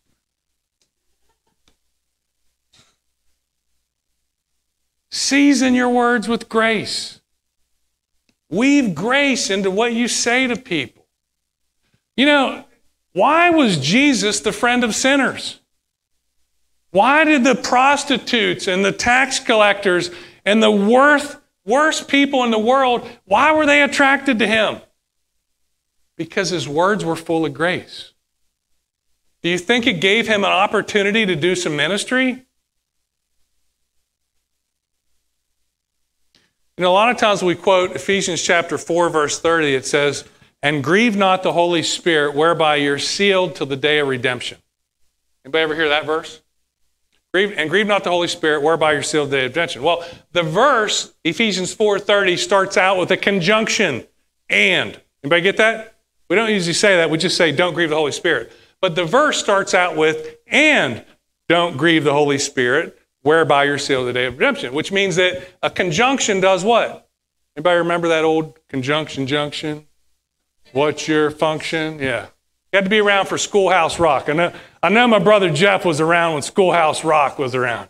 [5.11, 7.21] Season your words with grace.
[8.49, 11.07] Weave grace into what you say to people.
[12.17, 12.65] You know,
[13.13, 15.61] why was Jesus the friend of sinners?
[16.91, 20.11] Why did the prostitutes and the tax collectors
[20.45, 24.81] and the worst, worst people in the world, why were they attracted to him?
[26.17, 28.13] Because his words were full of grace.
[29.43, 32.45] Do you think it gave him an opportunity to do some ministry?
[36.81, 39.75] You know, a lot of times we quote Ephesians chapter 4, verse 30.
[39.75, 40.25] It says,
[40.63, 44.57] And grieve not the Holy Spirit, whereby you're sealed till the day of redemption.
[45.45, 46.41] Anybody ever hear that verse?
[47.35, 49.83] Grieve, and grieve not the Holy Spirit, whereby you're sealed the day of redemption.
[49.83, 54.07] Well, the verse, Ephesians 4:30, starts out with a conjunction,
[54.49, 54.99] and.
[55.23, 55.99] Anybody get that?
[56.31, 57.11] We don't usually say that.
[57.11, 58.53] We just say, don't grieve the Holy Spirit.
[58.81, 61.05] But the verse starts out with, and
[61.47, 65.43] don't grieve the Holy Spirit, whereby you're sealed the day of redemption, which means that
[65.63, 67.09] a conjunction does what?
[67.57, 69.87] Anybody remember that old conjunction junction?
[70.73, 71.99] What's your function?
[71.99, 72.27] Yeah.
[72.73, 74.29] You had to be around for Schoolhouse Rock.
[74.29, 74.53] I know,
[74.83, 77.89] I know my brother Jeff was around when Schoolhouse Rock was around.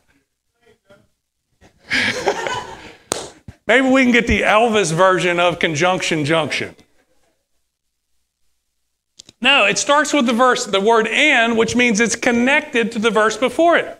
[3.66, 6.74] Maybe we can get the Elvis version of conjunction junction.
[9.42, 13.10] No, it starts with the verse, the word and, which means it's connected to the
[13.10, 13.99] verse before it.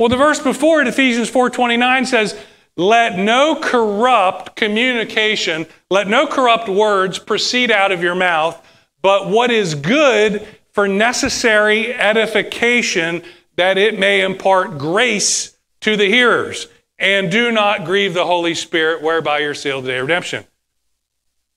[0.00, 2.34] Well, the verse before it, Ephesians 4:29 says,
[2.74, 8.58] "Let no corrupt communication, let no corrupt words proceed out of your mouth,
[9.02, 13.22] but what is good for necessary edification
[13.56, 16.68] that it may impart grace to the hearers.
[16.98, 20.46] And do not grieve the Holy Spirit whereby you're sealed the redemption."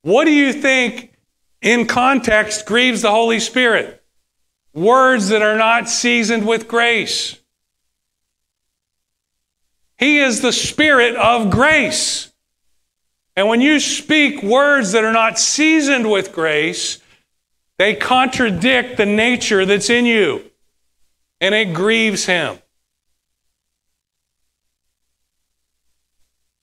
[0.02, 1.14] What do you think
[1.62, 4.04] in context grieves the Holy Spirit?
[4.74, 7.38] Words that are not seasoned with grace.
[10.04, 12.30] He is the Spirit of grace.
[13.38, 17.00] And when you speak words that are not seasoned with grace,
[17.78, 20.44] they contradict the nature that's in you,
[21.40, 22.60] and it grieves Him.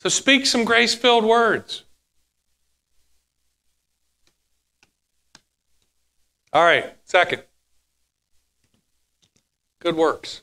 [0.01, 1.85] So speak some grace filled words.
[6.53, 7.43] All right, second.
[9.79, 10.43] Good works.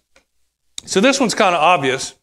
[0.85, 2.15] So this one's kind of obvious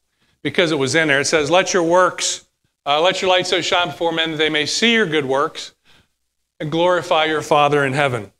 [0.44, 1.18] because it was in there.
[1.18, 2.46] It says, Let your works,
[2.86, 5.74] uh, let your light so shine before men that they may see your good works
[6.60, 8.30] and glorify your Father in heaven.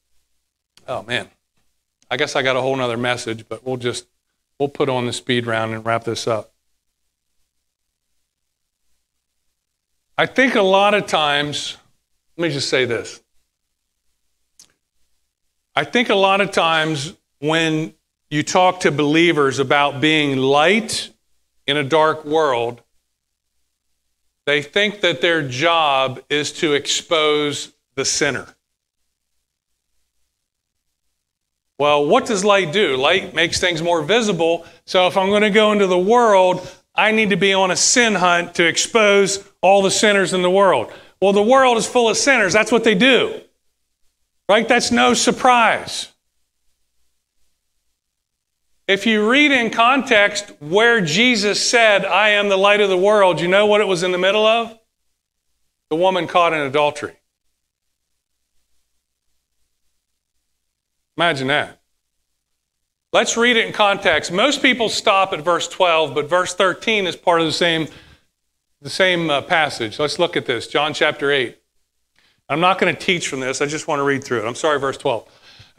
[0.86, 1.28] Oh, man.
[2.08, 4.06] I guess I got a whole other message, but we'll just
[4.60, 6.52] we'll put on the speed round and wrap this up.
[10.16, 11.76] I think a lot of times,
[12.36, 13.20] let me just say this.
[15.74, 17.94] I think a lot of times when
[18.30, 21.10] you talk to believers about being light
[21.66, 22.82] in a dark world,
[24.46, 28.46] they think that their job is to expose the sinner.
[31.78, 32.96] Well, what does light do?
[32.96, 34.64] Light makes things more visible.
[34.84, 37.76] So if I'm going to go into the world, I need to be on a
[37.76, 40.92] sin hunt to expose all the sinners in the world.
[41.20, 42.52] Well, the world is full of sinners.
[42.52, 43.40] That's what they do.
[44.48, 44.68] Right?
[44.68, 46.13] That's no surprise.
[48.86, 53.40] If you read in context where Jesus said, I am the light of the world,
[53.40, 54.78] you know what it was in the middle of?
[55.88, 57.16] The woman caught in adultery.
[61.16, 61.80] Imagine that.
[63.12, 64.32] Let's read it in context.
[64.32, 67.86] Most people stop at verse 12, but verse 13 is part of the same,
[68.82, 69.98] the same uh, passage.
[69.98, 70.66] Let's look at this.
[70.66, 71.56] John chapter 8.
[72.48, 73.62] I'm not going to teach from this.
[73.62, 74.46] I just want to read through it.
[74.46, 75.26] I'm sorry, verse 12.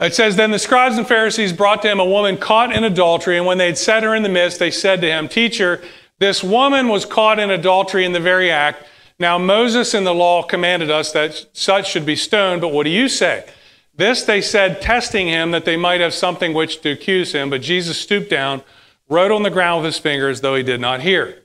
[0.00, 3.36] It says, Then the scribes and Pharisees brought to him a woman caught in adultery,
[3.36, 5.82] and when they had set her in the midst, they said to him, Teacher,
[6.18, 8.86] this woman was caught in adultery in the very act.
[9.18, 12.90] Now Moses in the law commanded us that such should be stoned, but what do
[12.90, 13.46] you say?
[13.94, 17.48] This they said, testing him that they might have something which to accuse him.
[17.48, 18.62] But Jesus stooped down,
[19.08, 21.42] wrote on the ground with his fingers, though he did not hear.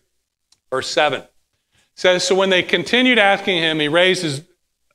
[0.70, 1.24] Verse 7
[1.95, 4.43] says, So when they continued asking him, he raised his,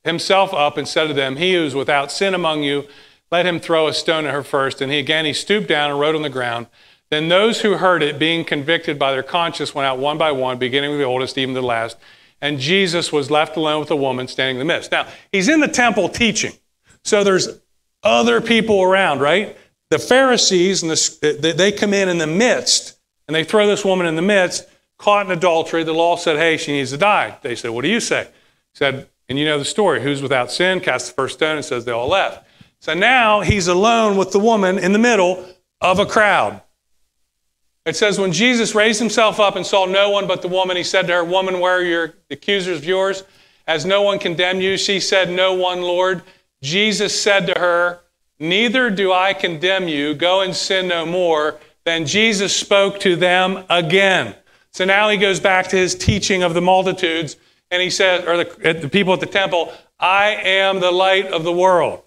[0.03, 2.87] himself up and said to them, He who is without sin among you,
[3.31, 4.81] let him throw a stone at her first.
[4.81, 6.67] And he again he stooped down and wrote on the ground.
[7.09, 10.57] Then those who heard it, being convicted by their conscience, went out one by one,
[10.57, 11.97] beginning with the oldest, even to the last.
[12.41, 14.91] And Jesus was left alone with a woman standing in the midst.
[14.91, 16.51] Now, he's in the temple teaching.
[17.03, 17.59] So there's
[18.03, 19.57] other people around, right?
[19.89, 24.05] The Pharisees, and the, they come in in the midst, and they throw this woman
[24.05, 24.67] in the midst,
[24.97, 25.83] caught in adultery.
[25.83, 27.37] The law said, hey, she needs to die.
[27.41, 28.25] They said, what do you say?
[28.25, 30.01] He said, and you know the story.
[30.03, 30.81] Who's without sin?
[30.81, 31.55] Cast the first stone.
[31.55, 32.46] And says they all left.
[32.79, 35.45] So now he's alone with the woman in the middle
[35.81, 36.61] of a crowd.
[37.85, 40.83] It says, when Jesus raised himself up and saw no one but the woman, he
[40.83, 43.23] said to her, Woman, where are your accusers of yours?
[43.67, 44.77] Has no one condemned you?
[44.77, 46.21] She said, No one, Lord.
[46.61, 47.99] Jesus said to her,
[48.39, 50.13] Neither do I condemn you.
[50.13, 51.59] Go and sin no more.
[51.85, 54.35] Then Jesus spoke to them again.
[54.71, 57.37] So now he goes back to his teaching of the multitudes,
[57.71, 61.43] and he says, or the, the people at the temple, I am the light of
[61.43, 62.03] the world.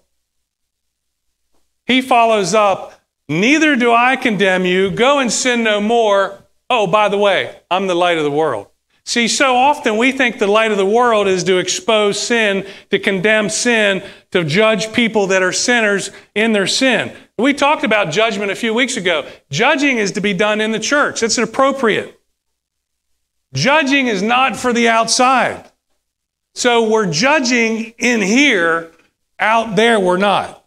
[1.91, 2.93] He follows up,
[3.27, 4.91] Neither do I condemn you.
[4.91, 6.41] Go and sin no more.
[6.69, 8.67] Oh, by the way, I'm the light of the world.
[9.03, 12.99] See, so often we think the light of the world is to expose sin, to
[12.99, 17.13] condemn sin, to judge people that are sinners in their sin.
[17.37, 19.27] We talked about judgment a few weeks ago.
[19.49, 22.17] Judging is to be done in the church, it's appropriate.
[23.53, 25.69] Judging is not for the outside.
[26.53, 28.91] So we're judging in here,
[29.39, 30.60] out there we're not.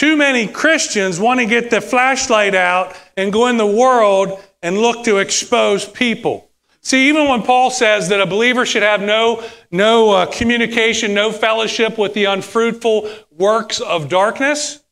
[0.00, 4.78] Too many Christians want to get the flashlight out and go in the world and
[4.78, 6.50] look to expose people.
[6.80, 11.30] See, even when Paul says that a believer should have no, no uh, communication, no
[11.30, 14.82] fellowship with the unfruitful works of darkness,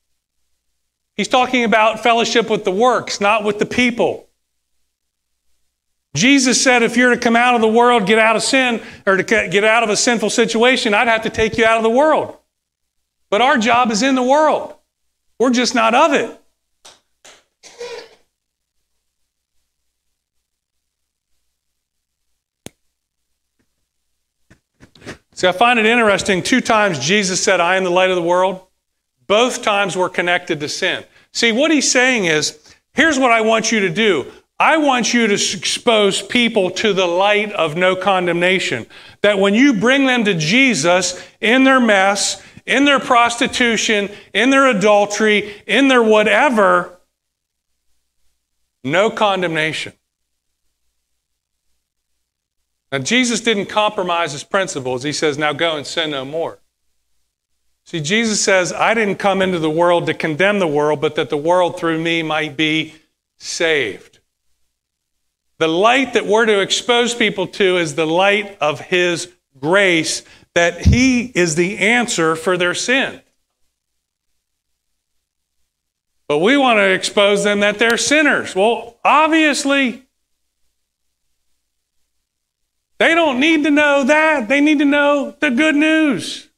[1.14, 4.28] he's talking about fellowship with the works, not with the people.
[6.14, 9.16] Jesus said, if you're to come out of the world, get out of sin, or
[9.16, 11.88] to get out of a sinful situation, I'd have to take you out of the
[11.88, 12.36] world.
[13.30, 14.74] But our job is in the world.
[15.38, 16.40] We're just not of it.
[25.38, 26.42] See, I find it interesting.
[26.42, 28.60] Two times Jesus said, I am the light of the world.
[29.28, 31.04] Both times were connected to sin.
[31.30, 34.26] See, what he's saying is, here's what I want you to do.
[34.58, 38.86] I want you to expose people to the light of no condemnation.
[39.20, 44.68] That when you bring them to Jesus in their mess, in their prostitution, in their
[44.68, 46.98] adultery, in their whatever,
[48.84, 49.94] no condemnation.
[52.92, 55.02] Now, Jesus didn't compromise his principles.
[55.02, 56.58] He says, Now go and sin no more.
[57.84, 61.30] See, Jesus says, I didn't come into the world to condemn the world, but that
[61.30, 62.94] the world through me might be
[63.38, 64.18] saved.
[65.58, 70.22] The light that we're to expose people to is the light of his grace
[70.58, 73.20] that He is the answer for their sin.
[76.26, 78.56] But we want to expose them that they're sinners.
[78.56, 80.02] Well, obviously,
[82.98, 84.48] they don't need to know that.
[84.48, 86.48] They need to know the good news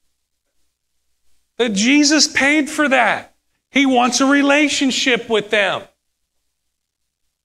[1.59, 3.34] that Jesus paid for that.
[3.70, 5.82] He wants a relationship with them.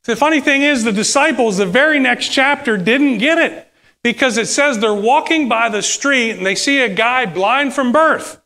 [0.06, 3.65] The funny thing is, the disciples, the very next chapter, didn't get it
[4.06, 7.92] because it says they're walking by the street and they see a guy blind from
[7.92, 8.40] birth.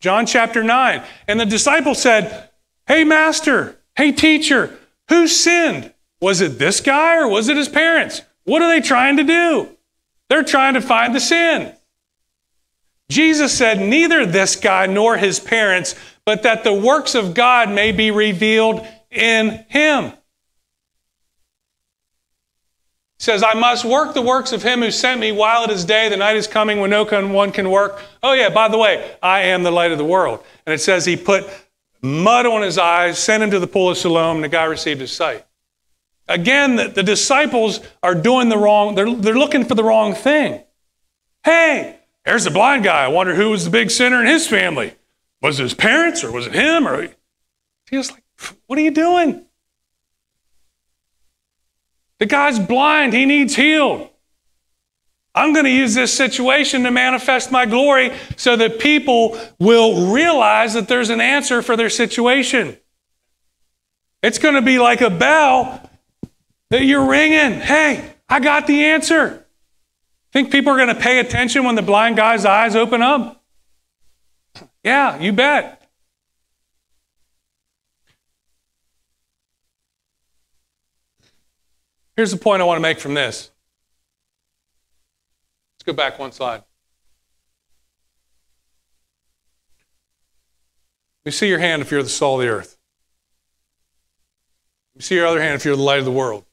[0.00, 1.02] John chapter 9.
[1.28, 2.48] And the disciple said,
[2.86, 4.74] Hey, master, hey, teacher,
[5.10, 5.92] who sinned?
[6.22, 8.22] Was it this guy or was it his parents?
[8.44, 9.68] What are they trying to do?
[10.30, 11.74] They're trying to find the sin.
[13.10, 15.94] Jesus said, Neither this guy nor his parents,
[16.24, 20.14] but that the works of God may be revealed in him.
[23.22, 26.08] Says, I must work the works of him who sent me while it is day.
[26.08, 28.02] The night is coming when no one can work.
[28.20, 30.42] Oh, yeah, by the way, I am the light of the world.
[30.66, 31.48] And it says he put
[32.02, 35.00] mud on his eyes, sent him to the pool of Siloam, and the guy received
[35.00, 35.46] his sight.
[36.26, 40.60] Again, the, the disciples are doing the wrong, they're, they're looking for the wrong thing.
[41.44, 43.04] Hey, there's the blind guy.
[43.04, 44.94] I wonder who was the big sinner in his family.
[45.40, 46.88] Was it his parents or was it him?
[46.88, 47.08] Or
[47.88, 48.24] he was like,
[48.66, 49.44] what are you doing?
[52.22, 54.08] The guy's blind, he needs healed.
[55.34, 60.74] I'm going to use this situation to manifest my glory so that people will realize
[60.74, 62.76] that there's an answer for their situation.
[64.22, 65.90] It's going to be like a bell
[66.70, 67.58] that you're ringing.
[67.58, 69.44] Hey, I got the answer.
[70.32, 73.42] Think people are going to pay attention when the blind guy's eyes open up?
[74.84, 75.81] Yeah, you bet.
[82.16, 83.50] Here's the point I want to make from this.
[85.74, 86.62] Let's go back one slide.
[91.24, 92.76] You see your hand if you're the salt of the earth.
[94.94, 96.44] You see your other hand if you're the light of the world.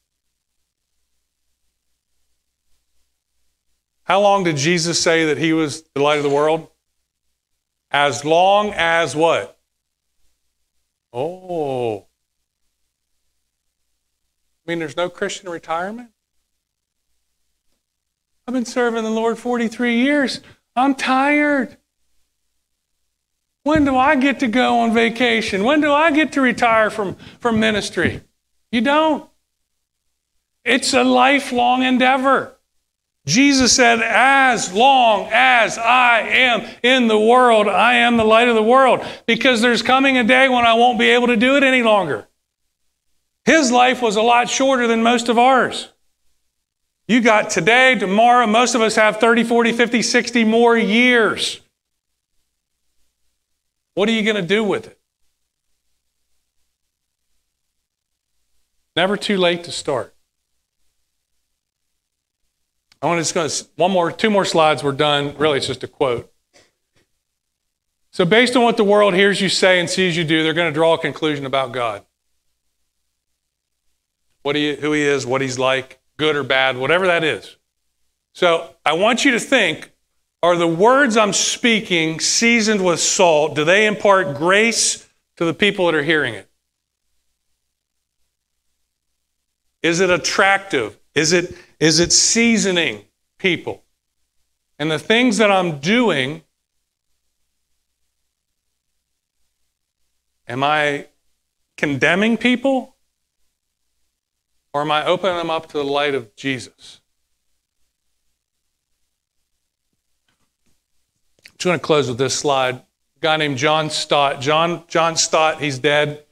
[4.04, 6.68] How long did Jesus say that he was the light of the world?
[7.90, 9.58] As long as what?
[11.12, 12.06] Oh,
[14.70, 16.10] mean there's no Christian retirement?
[18.46, 20.40] I've been serving the Lord 43 years.
[20.76, 21.76] I'm tired.
[23.64, 25.64] When do I get to go on vacation?
[25.64, 28.22] When do I get to retire from, from ministry?
[28.70, 29.28] You don't.
[30.64, 32.56] It's a lifelong endeavor.
[33.26, 38.54] Jesus said, As long as I am in the world, I am the light of
[38.54, 39.04] the world.
[39.26, 42.28] Because there's coming a day when I won't be able to do it any longer.
[43.50, 45.88] His life was a lot shorter than most of ours.
[47.08, 51.60] You got today, tomorrow, most of us have 30, 40, 50, 60 more years.
[53.94, 55.00] What are you going to do with it?
[58.94, 60.14] Never too late to start.
[63.02, 64.84] I want to just go one more, two more slides.
[64.84, 65.36] We're done.
[65.36, 66.32] Really, it's just a quote.
[68.12, 70.72] So, based on what the world hears you say and sees you do, they're going
[70.72, 72.04] to draw a conclusion about God
[74.42, 77.56] what he, who he is, what he's like, good or bad, whatever that is.
[78.32, 79.92] So I want you to think
[80.42, 83.54] are the words I'm speaking seasoned with salt?
[83.54, 86.48] Do they impart grace to the people that are hearing it?
[89.82, 90.98] Is it attractive?
[91.14, 93.04] Is it, is it seasoning
[93.38, 93.82] people?
[94.78, 96.42] And the things that I'm doing,
[100.48, 101.06] am I
[101.76, 102.89] condemning people?
[104.72, 107.00] Or am I opening them up to the light of Jesus?
[111.46, 112.76] I'm just going to close with this slide.
[112.76, 114.40] A guy named John Stott.
[114.40, 116.22] John, John Stott, he's dead.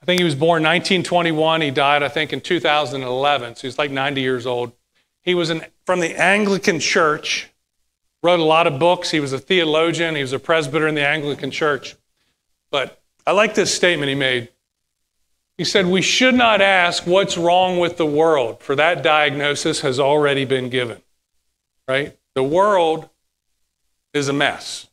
[0.00, 1.60] I think he was born 1921.
[1.60, 3.56] He died, I think, in 2011.
[3.56, 4.72] So he's like 90 years old.
[5.22, 7.50] He was an, from the Anglican Church,
[8.22, 9.10] wrote a lot of books.
[9.10, 11.96] He was a theologian, he was a presbyter in the Anglican Church.
[12.70, 14.48] But I like this statement he made.
[15.56, 20.00] He said, We should not ask what's wrong with the world, for that diagnosis has
[20.00, 21.00] already been given.
[21.86, 22.16] Right?
[22.34, 23.08] The world
[24.12, 24.88] is a mess.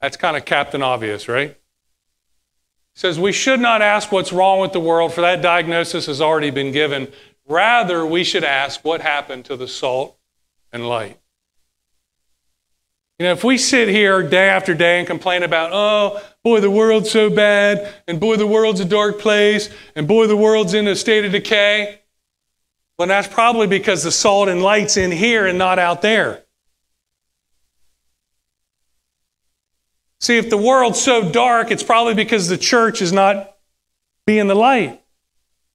[0.00, 1.50] That's kind of Captain Obvious, right?
[1.50, 6.20] He says, We should not ask what's wrong with the world, for that diagnosis has
[6.20, 7.12] already been given.
[7.46, 10.16] Rather, we should ask what happened to the salt
[10.72, 11.18] and light.
[13.18, 16.70] You know, if we sit here day after day and complain about, oh, boy, the
[16.70, 20.88] world's so bad, and boy, the world's a dark place, and boy, the world's in
[20.88, 22.00] a state of decay,
[22.98, 26.42] well, that's probably because the salt and light's in here and not out there.
[30.20, 33.56] See, if the world's so dark, it's probably because the church is not
[34.24, 35.02] being the light.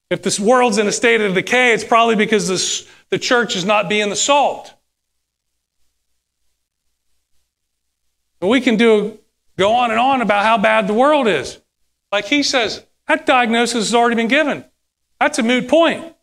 [0.10, 3.66] If this world's in a state of decay, it's probably because this, the church is
[3.66, 4.74] not being the salt.
[8.40, 9.20] And we can do
[9.58, 11.60] go on and on about how bad the world is.
[12.12, 14.66] Like he says, that diagnosis has already been given.
[15.20, 16.14] That's a moot point.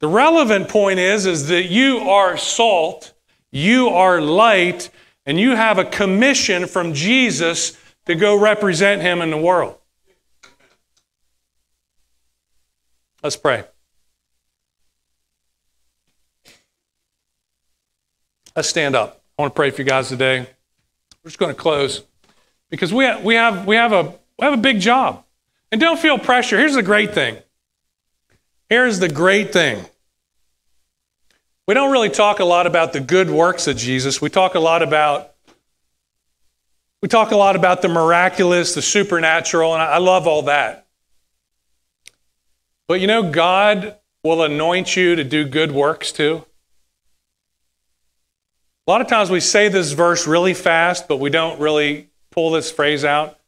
[0.00, 3.12] The relevant point is, is that you are salt,
[3.52, 4.90] you are light,
[5.24, 9.78] and you have a commission from Jesus to go represent him in the world.
[13.22, 13.64] Let's pray.
[18.56, 19.22] Let's stand up.
[19.38, 20.48] I want to pray for you guys today.
[21.22, 22.02] We're just going to close
[22.70, 24.02] because we we have, we have, a,
[24.38, 25.24] we have a big job.
[25.70, 26.58] And don't feel pressure.
[26.58, 27.38] Here's the great thing.
[28.68, 29.84] Here's the great thing.
[31.66, 34.20] We don't really talk a lot about the good works of Jesus.
[34.20, 35.32] We talk a lot about
[37.00, 40.86] we talk a lot about the miraculous, the supernatural, and I love all that.
[42.86, 46.44] But you know, God will anoint you to do good works too.
[48.84, 52.50] A lot of times we say this verse really fast, but we don't really pull
[52.50, 53.38] this phrase out.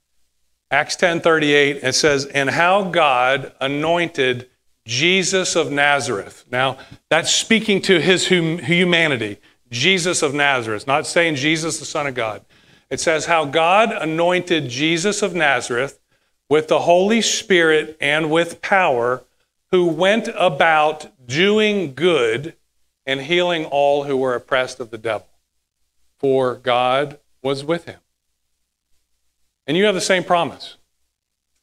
[0.70, 4.48] Acts 10:38 it says, "And how God anointed
[4.86, 6.78] Jesus of Nazareth." Now,
[7.10, 9.38] that's speaking to his hum- humanity,
[9.72, 12.42] Jesus of Nazareth, not saying Jesus the son of God.
[12.88, 15.98] It says how God anointed Jesus of Nazareth
[16.48, 19.24] with the Holy Spirit and with power,
[19.72, 22.54] who went about doing good
[23.06, 25.28] and healing all who were oppressed of the devil.
[26.18, 28.00] For God was with him.
[29.66, 30.76] And you have the same promise.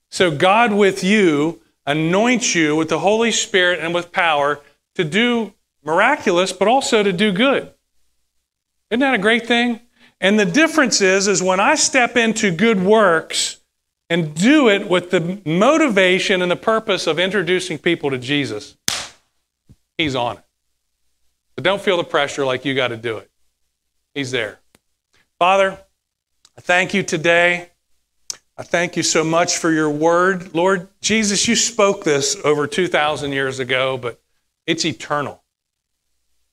[0.09, 4.59] So God with you anoints you with the Holy Spirit and with power
[4.95, 7.71] to do miraculous, but also to do good.
[8.89, 9.79] Isn't that a great thing?
[10.19, 13.59] And the difference is, is when I step into good works
[14.09, 18.77] and do it with the motivation and the purpose of introducing people to Jesus,
[19.97, 20.43] He's on it.
[21.61, 23.29] Don't feel the pressure like you got to do it.
[24.13, 24.59] He's there.
[25.39, 25.79] Father,
[26.57, 27.69] I thank you today.
[28.57, 30.53] I thank you so much for your word.
[30.53, 34.21] Lord Jesus, you spoke this over 2,000 years ago, but
[34.67, 35.41] it's eternal.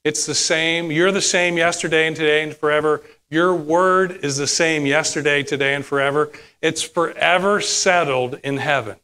[0.05, 0.91] It's the same.
[0.91, 3.03] You're the same yesterday and today and forever.
[3.31, 6.33] Your word is the same yesterday, today, and forever.
[6.63, 8.97] It's forever settled in heaven.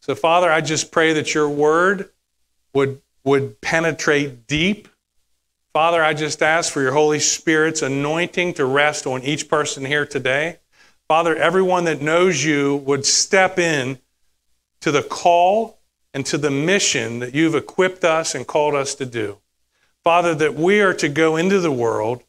[0.00, 2.08] So, Father, I just pray that your word
[2.72, 4.88] would, would penetrate deep.
[5.72, 10.06] Father, I just ask for your Holy Spirit's anointing to rest on each person here
[10.06, 10.58] today.
[11.08, 13.98] Father, everyone that knows you would step in
[14.80, 15.78] to the call
[16.14, 19.38] and to the mission that you've equipped us and called us to do.
[20.02, 22.22] Father, that we are to go into the world,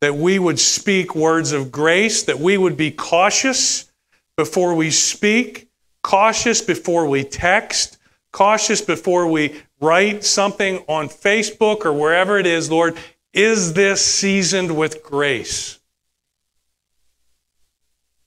[0.00, 3.90] that we would speak words of grace, that we would be cautious
[4.36, 5.68] before we speak,
[6.02, 7.96] cautious before we text,
[8.32, 12.96] cautious before we write something on Facebook or wherever it is, Lord.
[13.32, 15.78] Is this seasoned with grace?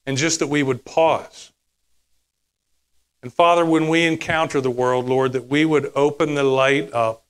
[0.06, 1.52] And just that we would pause.
[3.22, 7.26] And Father, when we encounter the world, Lord, that we would open the light up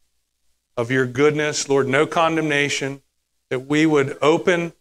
[0.78, 3.02] of your goodness, Lord, no condemnation,
[3.50, 4.74] that we would open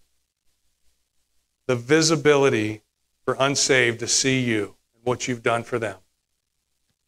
[1.67, 2.83] the visibility
[3.25, 5.97] for unsaved to see you and what you've done for them.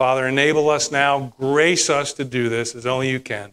[0.01, 3.53] Father, enable us now, grace us to do this as only you can.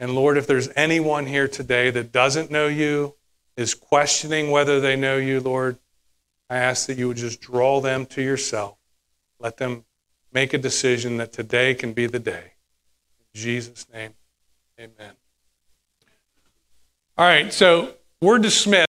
[0.00, 3.14] And Lord, if there's anyone here today that doesn't know you,
[3.56, 5.78] is questioning whether they know you, Lord,
[6.48, 8.76] I ask that you would just draw them to yourself.
[9.38, 9.84] Let them
[10.32, 12.54] make a decision that today can be the day.
[13.32, 14.14] In Jesus' name,
[14.80, 15.12] amen.
[17.16, 18.88] All right, so we're dismissed.